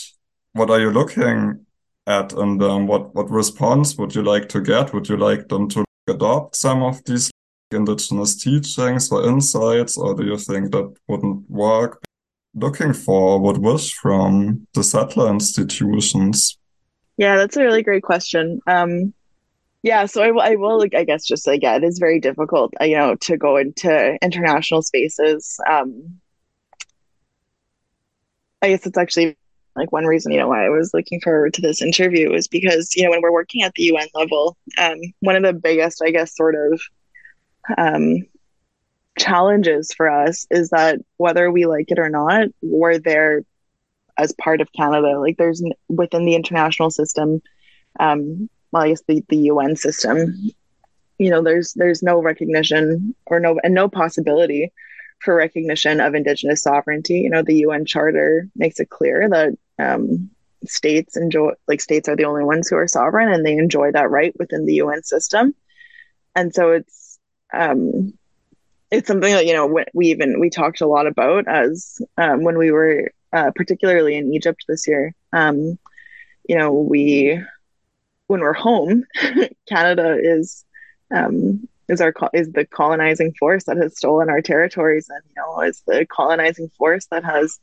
[0.54, 1.66] what are you looking
[2.08, 4.94] at and um, what what response would you like to get?
[4.94, 7.30] Would you like them to adopt some of these
[7.72, 12.02] indigenous teachings or insights, or do you think that wouldn't work?
[12.56, 16.58] Looking for would wish from the settler institutions.
[17.18, 18.62] Yeah, that's a really great question.
[18.68, 19.14] Um,
[19.84, 22.74] yeah, so I, will- I will I guess just like yeah, it is very difficult,
[22.82, 25.60] uh, you know, to go into international spaces.
[25.70, 26.20] Um,
[28.62, 29.38] I guess it's actually
[29.76, 32.96] like one reason, you know, why I was looking forward to this interview is because,
[32.96, 36.10] you know, when we're working at the UN level, um, one of the biggest, I
[36.10, 36.82] guess, sort of
[37.78, 38.26] um,
[39.18, 43.44] challenges for us is that whether we like it or not, we're there
[44.18, 45.20] as part of Canada.
[45.20, 47.42] Like there's within the international system,
[48.00, 50.34] um, well, I guess the, the UN system,
[51.20, 54.72] you know, there's there's no recognition or no and no possibility
[55.20, 57.20] for recognition of Indigenous sovereignty.
[57.20, 60.30] You know, the UN Charter makes it clear that um,
[60.66, 64.10] states enjoy like states are the only ones who are sovereign and they enjoy that
[64.10, 65.54] right within the UN system.
[66.36, 67.20] And so it's
[67.54, 68.14] um,
[68.92, 72.58] it's something that you know we even we talked a lot about as um, when
[72.58, 75.14] we were uh, particularly in Egypt this year.
[75.34, 75.78] Um,
[76.48, 77.42] you know, we
[78.28, 79.04] when we're home,
[79.68, 80.66] Canada is
[81.12, 85.62] um, is our is the colonizing force that has stolen our territories, and you know,
[85.62, 87.60] is the colonizing force that has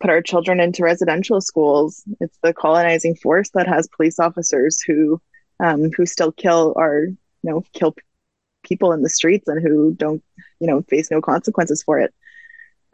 [0.00, 2.02] put our children into residential schools.
[2.20, 5.20] It's the colonizing force that has police officers who
[5.60, 7.94] um, who still kill our you know kill
[8.64, 10.22] people in the streets and who don't
[10.60, 12.12] you know face no consequences for it.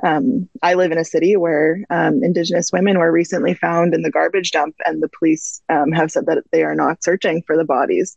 [0.03, 4.11] Um, I live in a city where um, Indigenous women were recently found in the
[4.11, 7.65] garbage dump, and the police um, have said that they are not searching for the
[7.65, 8.17] bodies.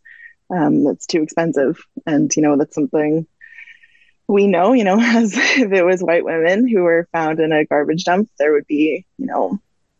[0.49, 3.27] Um, that's too expensive, and you know that's something
[4.27, 4.73] we know.
[4.73, 8.29] You know, as if it was white women who were found in a garbage dump,
[8.39, 9.59] there would be you know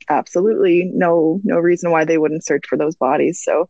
[0.10, 3.42] absolutely no no reason why they wouldn't search for those bodies.
[3.44, 3.70] So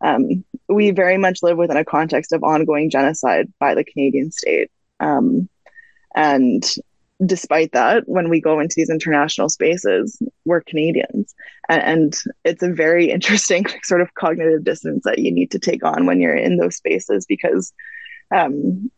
[0.00, 4.70] um, we very much live within a context of ongoing genocide by the Canadian state.
[5.00, 5.48] Um,
[6.14, 6.64] and
[7.24, 11.34] despite that, when we go into these international spaces, we're Canadians.
[11.68, 15.84] And, and, it's a very interesting sort of cognitive dissonance that you need to take
[15.84, 17.72] on when you're in those spaces because
[18.34, 18.90] um,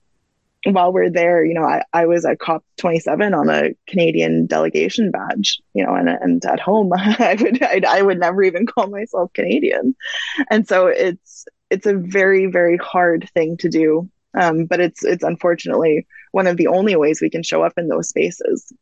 [0.64, 5.60] while we're there, you know, I, I was at COP27 on a Canadian delegation badge,
[5.74, 9.32] you know, and, and at home, I would, I'd, I would never even call myself
[9.32, 9.94] Canadian.
[10.50, 14.10] And so it's, it's a very, very hard thing to do.
[14.34, 16.06] Um, but it's, it's unfortunately
[16.38, 18.72] one of the only ways we can show up in those spaces.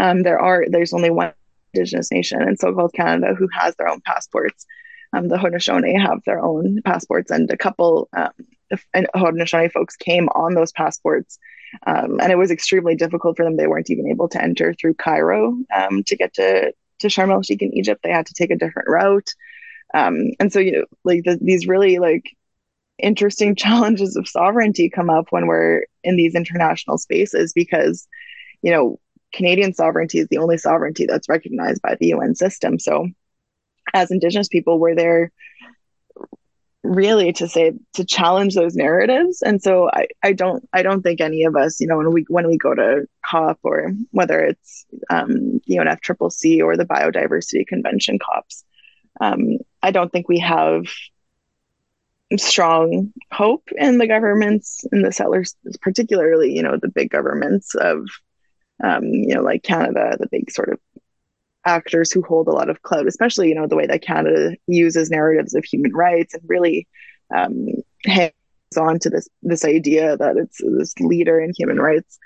[0.00, 1.32] Um, there are, there's only one
[1.72, 4.66] Indigenous nation in so-called Canada who has their own passports.
[5.12, 8.32] Um, the Haudenosaunee have their own passports, and a couple um,
[9.14, 11.38] Haudenosaunee folks came on those passports,
[11.86, 13.56] um, and it was extremely difficult for them.
[13.56, 17.42] They weren't even able to enter through Cairo um, to get to to Sharm el
[17.42, 18.00] Sheikh in Egypt.
[18.02, 19.30] They had to take a different route,
[19.94, 22.24] um, and so you know, like the, these really like
[23.02, 28.06] interesting challenges of sovereignty come up when we're in these international spaces because
[28.62, 28.98] you know
[29.32, 32.78] Canadian sovereignty is the only sovereignty that's recognized by the UN system.
[32.78, 33.08] So
[33.94, 35.30] as indigenous people we're there
[36.84, 41.20] really to say to challenge those narratives and so I, I don't i don't think
[41.20, 44.84] any of us you know when we when we go to cop or whether it's
[45.08, 48.64] um, the unfccc or the biodiversity convention cops
[49.20, 50.86] um, i don't think we have
[52.38, 58.06] strong hope in the governments in the settlers particularly you know the big governments of
[58.82, 60.78] um, you know like canada the big sort of
[61.64, 65.10] actors who hold a lot of clout, especially you know the way that Canada uses
[65.10, 66.88] narratives of human rights and really
[67.34, 67.66] um,
[68.04, 68.32] hangs
[68.78, 72.18] on to this this idea that it's this leader in human rights.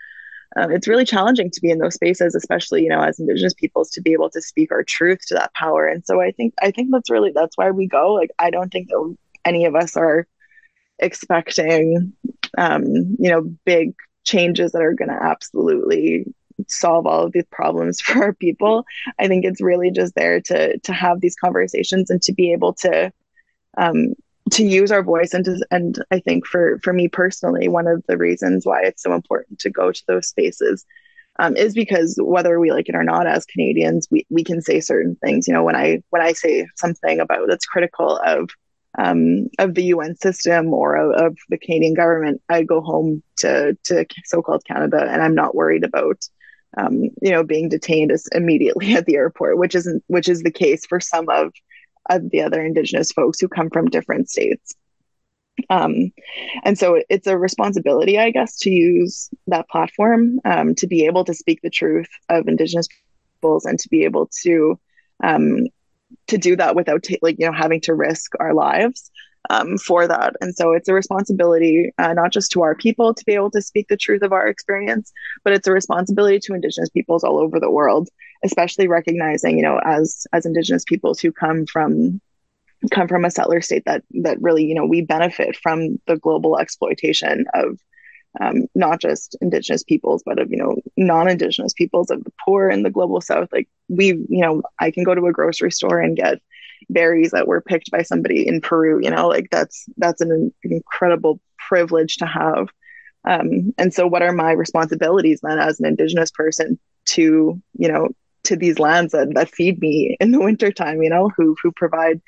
[0.56, 3.90] Um, it's really challenging to be in those spaces, especially you know as Indigenous peoples,
[3.90, 5.86] to be able to speak our truth to that power.
[5.86, 8.14] And so I think I think that's really that's why we go.
[8.14, 9.16] Like I don't think that
[9.46, 10.26] any of us are
[10.98, 12.12] expecting,
[12.58, 12.84] um,
[13.18, 13.94] you know, big
[14.24, 16.26] changes that are going to absolutely
[16.68, 18.84] solve all of these problems for our people.
[19.18, 22.74] I think it's really just there to to have these conversations and to be able
[22.74, 23.12] to
[23.78, 24.14] um,
[24.52, 28.02] to use our voice and to, and I think for for me personally, one of
[28.08, 30.84] the reasons why it's so important to go to those spaces
[31.38, 34.80] um, is because whether we like it or not, as Canadians, we we can say
[34.80, 35.46] certain things.
[35.46, 38.50] You know, when I when I say something about that's critical of
[38.98, 43.76] um, of the UN system or of, of, the Canadian government, I go home to
[43.84, 46.26] to so-called Canada, and I'm not worried about
[46.76, 50.86] um, you know being detained immediately at the airport, which isn't which is the case
[50.86, 51.52] for some of
[52.08, 54.74] of the other Indigenous folks who come from different states.
[55.70, 56.12] Um,
[56.64, 61.24] and so it's a responsibility, I guess, to use that platform um, to be able
[61.24, 62.88] to speak the truth of Indigenous
[63.34, 64.78] peoples and to be able to
[65.24, 65.66] um,
[66.28, 69.10] to do that without t- like you know having to risk our lives
[69.50, 70.34] um, for that.
[70.40, 73.62] And so it's a responsibility uh, not just to our people to be able to
[73.62, 75.12] speak the truth of our experience,
[75.44, 78.08] but it's a responsibility to Indigenous peoples all over the world,
[78.44, 82.20] especially recognizing you know as as Indigenous peoples who come from
[82.90, 86.58] come from a settler state that that really you know we benefit from the global
[86.58, 87.78] exploitation of
[88.40, 92.82] um, not just indigenous peoples but of you know non-indigenous peoples of the poor in
[92.82, 96.16] the global south like we you know i can go to a grocery store and
[96.16, 96.40] get
[96.88, 101.40] berries that were picked by somebody in peru you know like that's that's an incredible
[101.58, 102.68] privilege to have
[103.24, 108.08] um, and so what are my responsibilities then as an indigenous person to you know
[108.44, 112.20] to these lands that, that feed me in the wintertime you know who who provide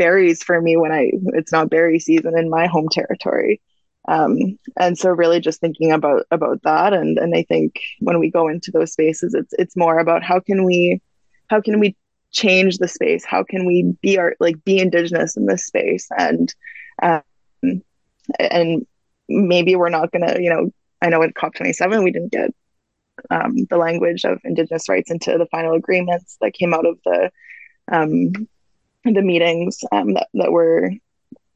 [0.00, 3.60] berries for me when I it's not berry season in my home territory.
[4.08, 6.92] Um, and so really just thinking about about that.
[6.92, 10.40] And and I think when we go into those spaces it's it's more about how
[10.40, 11.00] can we
[11.48, 11.96] how can we
[12.32, 13.24] change the space?
[13.24, 16.08] How can we be our like be indigenous in this space?
[16.16, 16.52] And
[17.02, 17.22] um,
[18.38, 18.86] and
[19.28, 20.70] maybe we're not gonna you know
[21.02, 22.50] I know at COP27 we didn't get
[23.30, 27.30] um, the language of indigenous rights into the final agreements that came out of the
[27.92, 28.32] um,
[29.04, 30.90] the meetings um, that, that were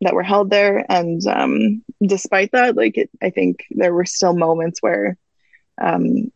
[0.04, 0.84] that were held there.
[0.88, 5.16] And um, despite that like it, i think there were still moments where
[5.80, 6.30] um,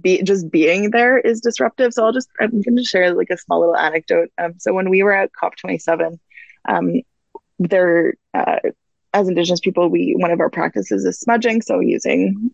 [0.00, 1.92] be, just being there is disruptive.
[1.92, 4.30] So i'll just i'm going to share like a small little anecdote.
[4.38, 6.18] Um, so when we were at cop 27
[6.68, 7.02] um,
[7.58, 8.58] there uh,
[9.12, 11.62] as indigenous people we one of our practices is smudging.
[11.62, 12.52] So using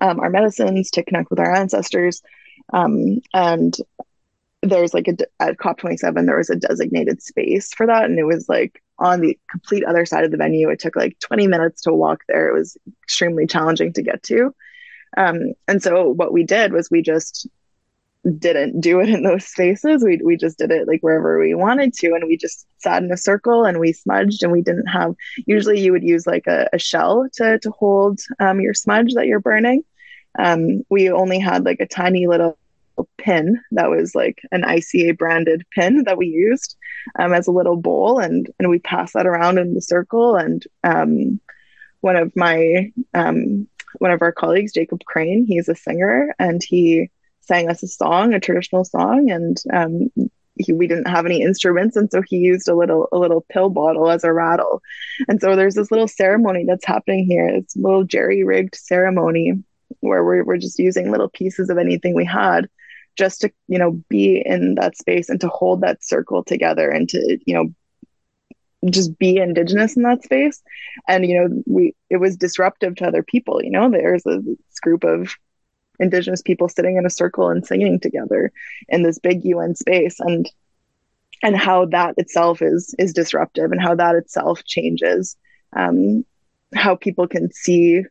[0.00, 2.22] um, our medicines to connect with our ancestors.
[2.72, 3.76] Um, and
[4.62, 8.04] there's like a at COP27 there was a designated space for that.
[8.04, 11.18] And it was like on the complete other side of the venue it took like
[11.20, 12.48] 20 minutes to walk there.
[12.48, 14.54] It was extremely challenging to get to.
[15.16, 17.48] Um, and so what we did was we just
[18.38, 20.04] didn't do it in those spaces.
[20.04, 23.12] We, we just did it like wherever we wanted to and we just sat in
[23.12, 25.14] a circle and we smudged and we didn't have
[25.46, 29.26] usually you would use like a, a shell to, to hold um, your smudge that
[29.26, 29.84] you're burning.
[30.38, 32.58] Um, we only had like a tiny little
[33.18, 36.76] pin that was like an ICA branded pin that we used
[37.18, 40.36] um, as a little bowl, and and we passed that around in the circle.
[40.36, 41.40] And um,
[42.00, 43.68] one of my um,
[43.98, 48.34] one of our colleagues, Jacob Crane, he's a singer, and he sang us a song,
[48.34, 50.10] a traditional song, and um,
[50.56, 53.70] he, we didn't have any instruments, and so he used a little a little pill
[53.70, 54.82] bottle as a rattle.
[55.28, 57.48] And so there's this little ceremony that's happening here.
[57.48, 59.54] It's a little jerry rigged ceremony
[60.00, 62.68] where we're, we're just using little pieces of anything we had
[63.18, 67.08] just to you know be in that space and to hold that circle together and
[67.08, 67.74] to you know
[68.90, 70.62] just be indigenous in that space.
[71.08, 74.40] And you know we it was disruptive to other people you know there's a
[74.82, 75.34] group of
[76.00, 78.52] indigenous people sitting in a circle and singing together
[78.88, 80.20] in this big UN space.
[80.20, 80.48] And
[81.42, 85.36] and how that itself is is disruptive and how that itself changes
[85.76, 86.24] um,
[86.74, 88.02] how people can see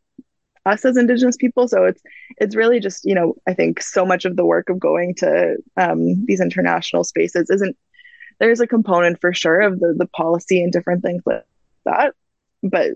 [0.67, 1.67] us as indigenous people.
[1.67, 2.01] So it's
[2.37, 5.57] it's really just you know i think so much of the work of going to
[5.77, 7.75] um, these international spaces isn't
[8.39, 11.45] there's a component for sure of the the policy and different things like
[11.85, 12.13] that.
[12.63, 12.91] But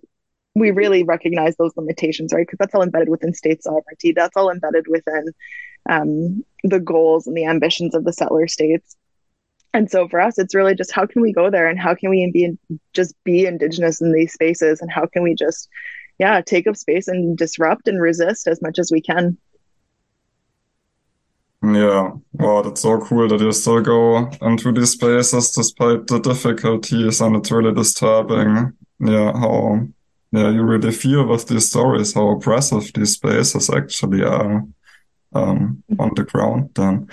[0.53, 2.45] we really recognize those limitations right?
[2.45, 4.11] Because that's all embedded within state sovereignty.
[4.11, 5.27] That's all embedded within
[5.89, 8.95] um, the goals and the ambitions of the settler states.
[9.73, 12.09] And so for us it's really just how can we go there and how can
[12.09, 12.57] we be
[12.93, 14.81] just be indigenous in these spaces?
[14.81, 15.69] And how can we just
[16.21, 19.35] yeah, take up space and disrupt and resist as much as we can.
[21.63, 27.21] Yeah, wow, that's so cool that you still go into these spaces despite the difficulties,
[27.21, 28.71] and it's really disturbing.
[28.99, 29.87] Yeah, how
[30.31, 34.63] yeah you really feel with these stories, how oppressive these spaces actually are
[35.33, 36.69] um, on the ground.
[36.75, 37.07] Then,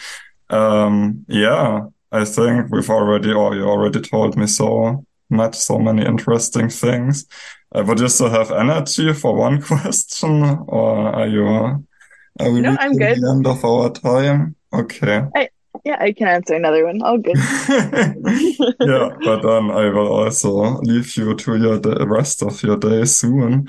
[0.50, 5.06] um, yeah, I think we've already, or you already told me so.
[5.30, 7.26] Met so many interesting things.
[7.74, 11.46] Uh, would you still have energy for one question, or are you?
[12.40, 13.20] Are we no, I'm good.
[13.20, 14.54] The end of our time.
[14.72, 15.24] Okay.
[15.34, 15.48] I,
[15.84, 17.02] yeah, I can answer another one.
[17.02, 17.36] All good.
[18.80, 23.04] yeah, but then I will also leave you to your the rest of your day
[23.04, 23.68] soon.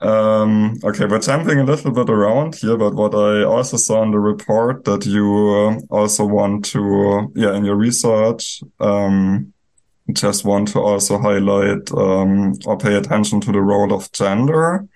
[0.00, 4.12] Um, okay, we're jumping a little bit around here, but what I also saw in
[4.12, 9.52] the report that you uh, also want to, yeah, in your research, um,
[10.12, 14.86] just want to also highlight um, or pay attention to the role of gender.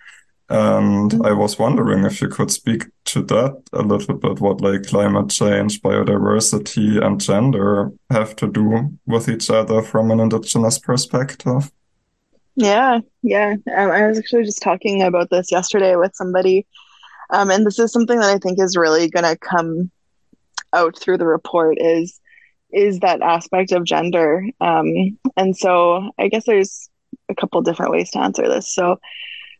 [0.48, 1.24] And mm-hmm.
[1.24, 5.30] I was wondering if you could speak to that a little bit, what like climate
[5.30, 11.70] change, biodiversity, and gender have to do with each other from an indigenous perspective.
[12.54, 13.54] Yeah, yeah.
[13.74, 16.66] Um, I was actually just talking about this yesterday with somebody.
[17.30, 19.90] Um, and this is something that I think is really going to come
[20.74, 22.20] out through the report is
[22.72, 24.44] is that aspect of gender.
[24.60, 26.88] Um, and so I guess there's
[27.28, 28.72] a couple different ways to answer this.
[28.72, 28.98] So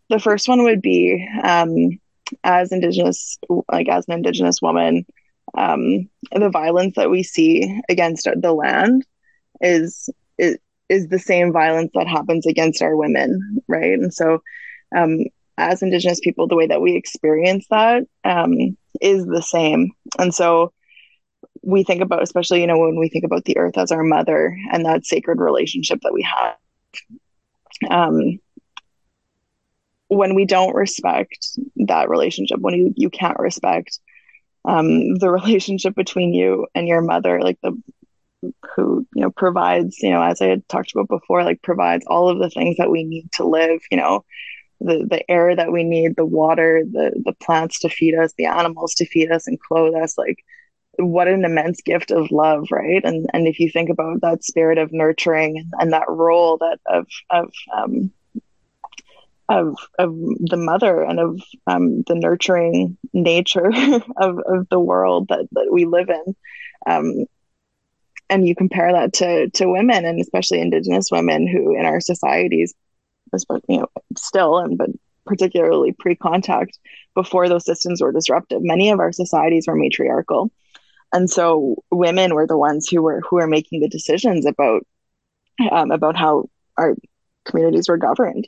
[0.08, 1.98] the first one would be um,
[2.44, 3.38] as indigenous,
[3.70, 5.06] like as an indigenous woman,
[5.56, 9.04] um, the violence that we see against the land
[9.60, 10.08] is,
[10.38, 10.58] is
[10.92, 13.98] is the same violence that happens against our women, right?
[13.98, 14.42] And so,
[14.94, 15.24] um,
[15.56, 19.92] as Indigenous people, the way that we experience that um, is the same.
[20.18, 20.72] And so,
[21.62, 24.56] we think about, especially, you know, when we think about the earth as our mother
[24.72, 26.56] and that sacred relationship that we have.
[27.90, 28.38] Um,
[30.08, 31.46] when we don't respect
[31.76, 33.98] that relationship, when you, you can't respect
[34.64, 37.80] um, the relationship between you and your mother, like the
[38.74, 42.28] who you know provides you know as i had talked about before like provides all
[42.28, 44.24] of the things that we need to live you know
[44.80, 48.46] the the air that we need the water the the plants to feed us the
[48.46, 50.44] animals to feed us and clothe us like
[50.98, 53.02] what an immense gift of love right?
[53.04, 57.06] And and if you think about that spirit of nurturing and, that role that of
[57.30, 58.12] of um
[59.48, 63.70] of of the mother and of um, the nurturing nature
[64.16, 66.36] of, of the world that, that we live in
[66.86, 67.26] um,
[68.30, 72.74] and you compare that to to women and especially indigenous women who in our societies
[73.68, 74.90] you know still and but
[75.26, 76.78] particularly pre-contact
[77.14, 80.50] before those systems were disruptive many of our societies were matriarchal
[81.12, 84.86] and so women were the ones who were who were making the decisions about
[85.70, 86.94] um, about how our
[87.44, 88.46] communities were governed.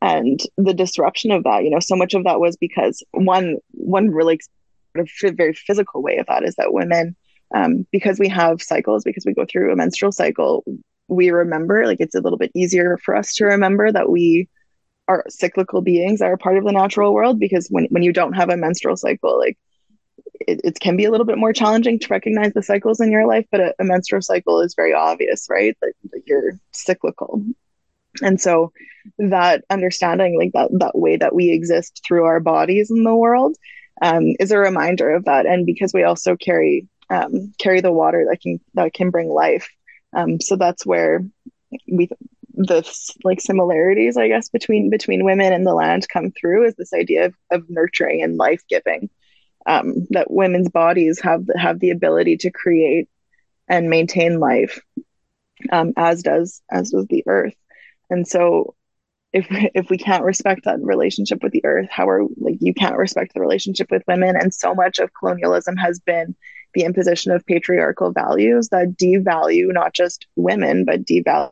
[0.00, 4.10] And the disruption of that you know so much of that was because one one
[4.10, 4.40] really
[4.96, 7.16] sort of very physical way of that is that women
[7.54, 10.64] um, because we have cycles, because we go through a menstrual cycle,
[11.08, 14.48] we remember, like it's a little bit easier for us to remember that we
[15.08, 18.32] are cyclical beings that are part of the natural world because when, when you don't
[18.32, 19.56] have a menstrual cycle, like
[20.40, 23.26] it, it can be a little bit more challenging to recognize the cycles in your
[23.26, 25.76] life, but a, a menstrual cycle is very obvious, right?
[25.80, 25.92] That,
[26.26, 27.42] you're cyclical.
[28.22, 28.72] And so
[29.18, 33.56] that understanding, like that that way that we exist through our bodies in the world,
[34.02, 35.46] um, is a reminder of that.
[35.46, 39.68] And because we also carry um, carry the water that can that can bring life.
[40.14, 41.24] Um, so that's where
[41.90, 42.08] we
[42.54, 42.82] the
[43.22, 47.26] like similarities, I guess, between between women and the land come through is this idea
[47.26, 49.10] of, of nurturing and life giving.
[49.66, 53.08] Um, that women's bodies have have the ability to create
[53.68, 54.80] and maintain life,
[55.72, 57.54] um, as does as does the earth.
[58.08, 58.76] And so
[59.36, 62.96] if if we can't respect that relationship with the earth how are like you can't
[62.96, 66.34] respect the relationship with women and so much of colonialism has been
[66.74, 71.50] the imposition of patriarchal values that devalue not just women but devalue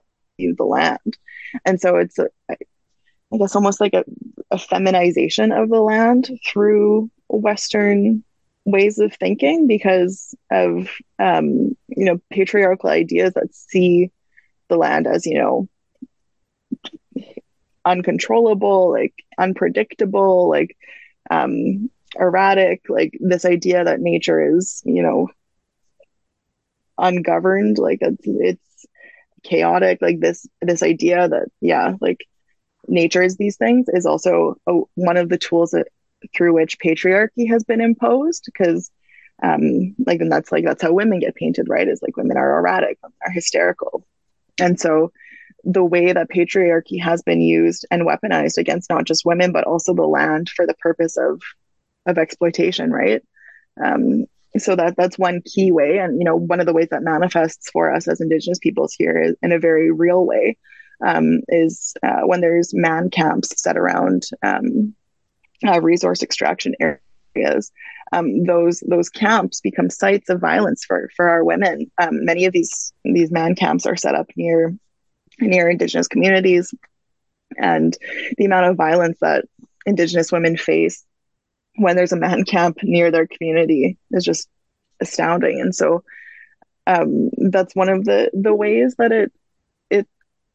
[0.57, 1.19] the land
[1.65, 4.05] and so it's a, i guess almost like a,
[4.51, 8.23] a feminization of the land through western
[8.65, 14.11] ways of thinking because of um, you know patriarchal ideas that see
[14.69, 15.69] the land as you know
[17.85, 20.77] uncontrollable like unpredictable like
[21.31, 25.29] um erratic like this idea that nature is you know
[26.99, 28.87] ungoverned like it's, it's
[29.43, 32.27] chaotic like this this idea that yeah like
[32.89, 35.89] nature is these things is also a, one of the tools that
[36.35, 38.91] through which patriarchy has been imposed because
[39.43, 41.89] um like and that's like that's how women get painted right?
[41.89, 44.07] Is like women are erratic are hysterical.
[44.61, 45.13] And so
[45.65, 49.95] the way that patriarchy has been used and weaponized against not just women but also
[49.95, 51.41] the land for the purpose of
[52.07, 53.23] of exploitation, right?
[53.83, 54.27] Um,
[54.59, 57.71] so that that's one key way, and you know, one of the ways that manifests
[57.71, 60.57] for us as Indigenous peoples here is in a very real way
[61.05, 64.95] um, is uh, when there's man camps set around um,
[65.67, 67.73] uh, resource extraction areas.
[68.13, 71.91] Um, those those camps become sites of violence for for our women.
[71.99, 74.77] Um, many of these these man camps are set up near
[75.41, 76.73] near Indigenous communities
[77.57, 77.97] and
[78.37, 79.47] the amount of violence that
[79.87, 81.05] Indigenous women face
[81.77, 84.49] when there's a man camp near their community is just
[85.01, 85.61] astounding.
[85.61, 86.05] And so
[86.87, 89.33] um, that's one of the the ways that it
[89.91, 90.07] it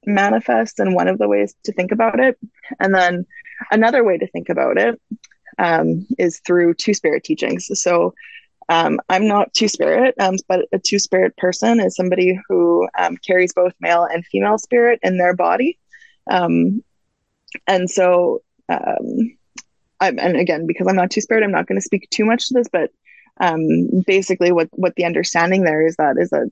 [0.05, 2.37] manifests, and one of the ways to think about it.
[2.79, 3.25] And then
[3.71, 4.99] another way to think about it
[5.57, 7.69] um, is through two spirit teachings.
[7.73, 8.13] So
[8.69, 13.17] um, I'm not two spirit, um, but a two spirit person is somebody who um,
[13.17, 15.79] carries both male and female spirit in their body.
[16.29, 16.83] Um,
[17.65, 19.35] and so, um,
[19.99, 22.53] and again, because I'm not two spirit, I'm not going to speak too much to
[22.53, 22.91] this, but
[23.41, 26.51] um, basically, what what the understanding there is that is that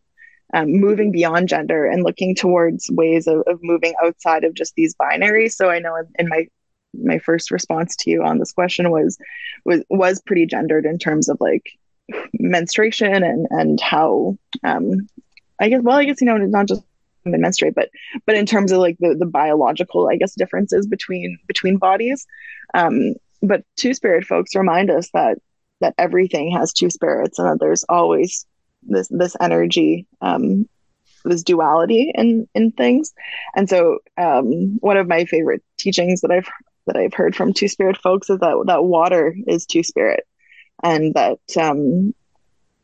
[0.66, 5.52] moving beyond gender and looking towards ways of, of moving outside of just these binaries.
[5.52, 6.48] So I know in, in my
[6.94, 9.18] my first response to you on this question was
[9.66, 11.78] was was pretty gendered in terms of like
[12.34, 15.08] menstruation and and how um
[15.60, 16.84] I guess well I guess you know it's not just
[17.26, 17.90] menstruate but
[18.26, 22.26] but in terms of like the the biological I guess differences between between bodies.
[22.74, 25.38] Um but two spirit folks remind us that
[25.82, 28.46] that everything has two spirits and that there's always
[28.84, 30.68] this this energy um
[31.26, 33.14] this duality in in things.
[33.56, 36.50] And so um one of my favorite teachings that I've
[36.88, 40.26] that I've heard from two spirit folks is that that water is two spirit.
[40.84, 42.14] And that um,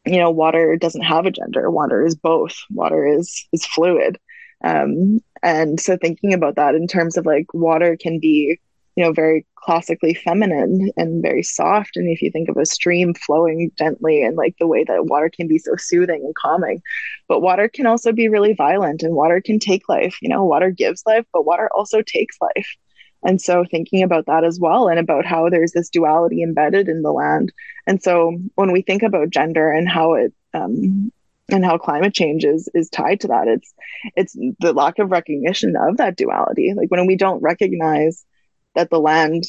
[0.05, 1.69] you know water doesn't have a gender.
[1.69, 2.55] Water is both.
[2.69, 4.17] Water is is fluid.
[4.63, 8.59] Um, and so thinking about that in terms of like water can be
[8.95, 11.95] you know very classically feminine and very soft.
[11.95, 15.29] And if you think of a stream flowing gently and like the way that water
[15.33, 16.81] can be so soothing and calming.
[17.29, 20.17] But water can also be really violent and water can take life.
[20.21, 22.75] You know water gives life but water also takes life
[23.23, 27.01] and so thinking about that as well and about how there's this duality embedded in
[27.01, 27.51] the land.
[27.87, 31.11] And so when we think about gender and how it um,
[31.49, 33.73] and how climate change is is tied to that, it's
[34.15, 36.73] it's the lack of recognition of that duality.
[36.75, 38.25] Like when we don't recognize
[38.75, 39.45] that the land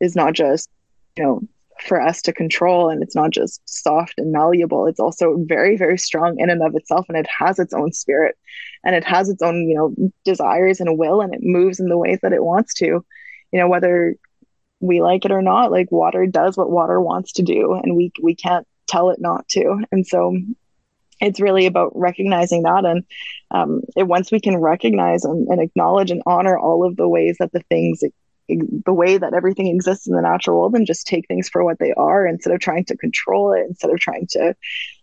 [0.00, 0.68] is not just,
[1.16, 1.42] you know,
[1.82, 4.86] for us to control and it's not just soft and malleable.
[4.86, 8.36] It's also very very strong in and of itself and it has its own spirit
[8.84, 11.98] and it has its own you know desires and will and it moves in the
[11.98, 12.86] ways that it wants to.
[12.86, 14.16] You know whether
[14.80, 18.12] we like it or not like water does what water wants to do and we
[18.22, 19.84] we can't tell it not to.
[19.92, 20.36] And so
[21.20, 23.04] it's really about recognizing that and
[23.50, 27.36] um, it, once we can recognize and, and, acknowledge and honor all of the ways
[27.38, 28.02] that the things
[28.84, 31.78] the way that everything exists in the natural world and just take things for what
[31.78, 34.54] they are instead of trying to control it instead of trying to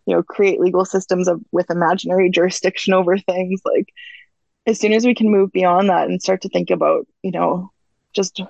[0.06, 3.62] you know create legal systems of with imaginary jurisdiction over things.
[3.66, 3.90] Like
[4.66, 7.72] as soon as we can move beyond that and start to think about you know
[8.14, 8.42] just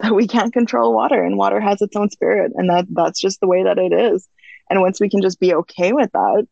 [0.00, 3.40] that we can't control water and water has its own spirit and that that's just
[3.40, 4.28] the way that it is.
[4.70, 6.46] And once we can just be okay with that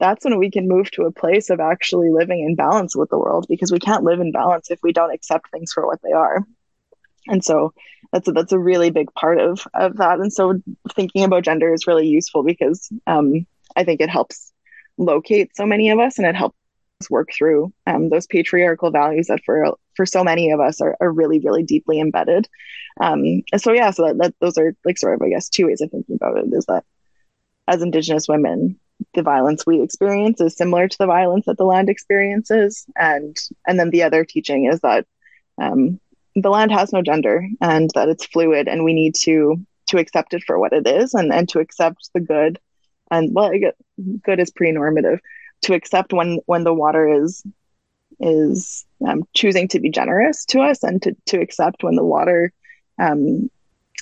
[0.00, 3.18] that's when we can move to a place of actually living in balance with the
[3.18, 6.12] world because we can't live in balance if we don't accept things for what they
[6.12, 6.44] are
[7.28, 7.72] and so
[8.12, 10.20] that's a, that's a really big part of of that.
[10.20, 10.60] And so
[10.94, 14.52] thinking about gender is really useful because um, i think it helps
[14.96, 16.56] locate so many of us and it helps
[17.10, 21.12] work through um, those patriarchal values that for for so many of us are, are
[21.12, 22.48] really really deeply embedded.
[23.00, 25.80] Um, so yeah so that, that those are like sort of i guess two ways
[25.80, 26.84] of thinking about it is that
[27.68, 28.80] as indigenous women
[29.14, 32.84] the violence we experience is similar to the violence that the land experiences.
[32.96, 35.06] And and then the other teaching is that
[35.60, 36.00] um,
[36.42, 39.56] the land has no gender and that it's fluid and we need to
[39.88, 42.58] to accept it for what it is and and to accept the good.
[43.10, 43.52] And well
[44.22, 45.20] good is pre-normative.
[45.62, 47.42] To accept when when the water is
[48.20, 52.52] is um, choosing to be generous to us and to, to accept when the water
[52.98, 53.50] um,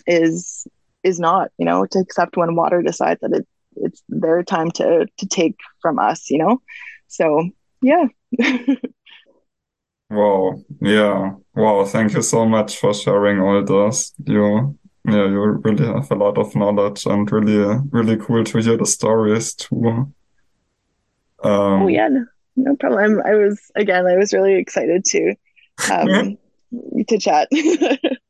[0.07, 0.67] is
[1.03, 5.07] is not you know to accept when water decides that it it's their time to
[5.19, 6.61] to take from us you know?
[7.09, 7.49] So
[7.83, 8.07] yeah
[10.11, 10.63] Wow.
[10.81, 11.33] Yeah.
[11.55, 11.85] Wow.
[11.85, 14.13] Thank you so much for sharing all this.
[14.25, 18.77] You, yeah, you really have a lot of knowledge and really, really cool to hear
[18.77, 20.13] the stories too.
[21.43, 22.27] Um, oh yeah, no,
[22.57, 23.21] no problem.
[23.25, 25.35] I was again, I was really excited to,
[25.93, 26.39] um,
[27.09, 27.49] to chat.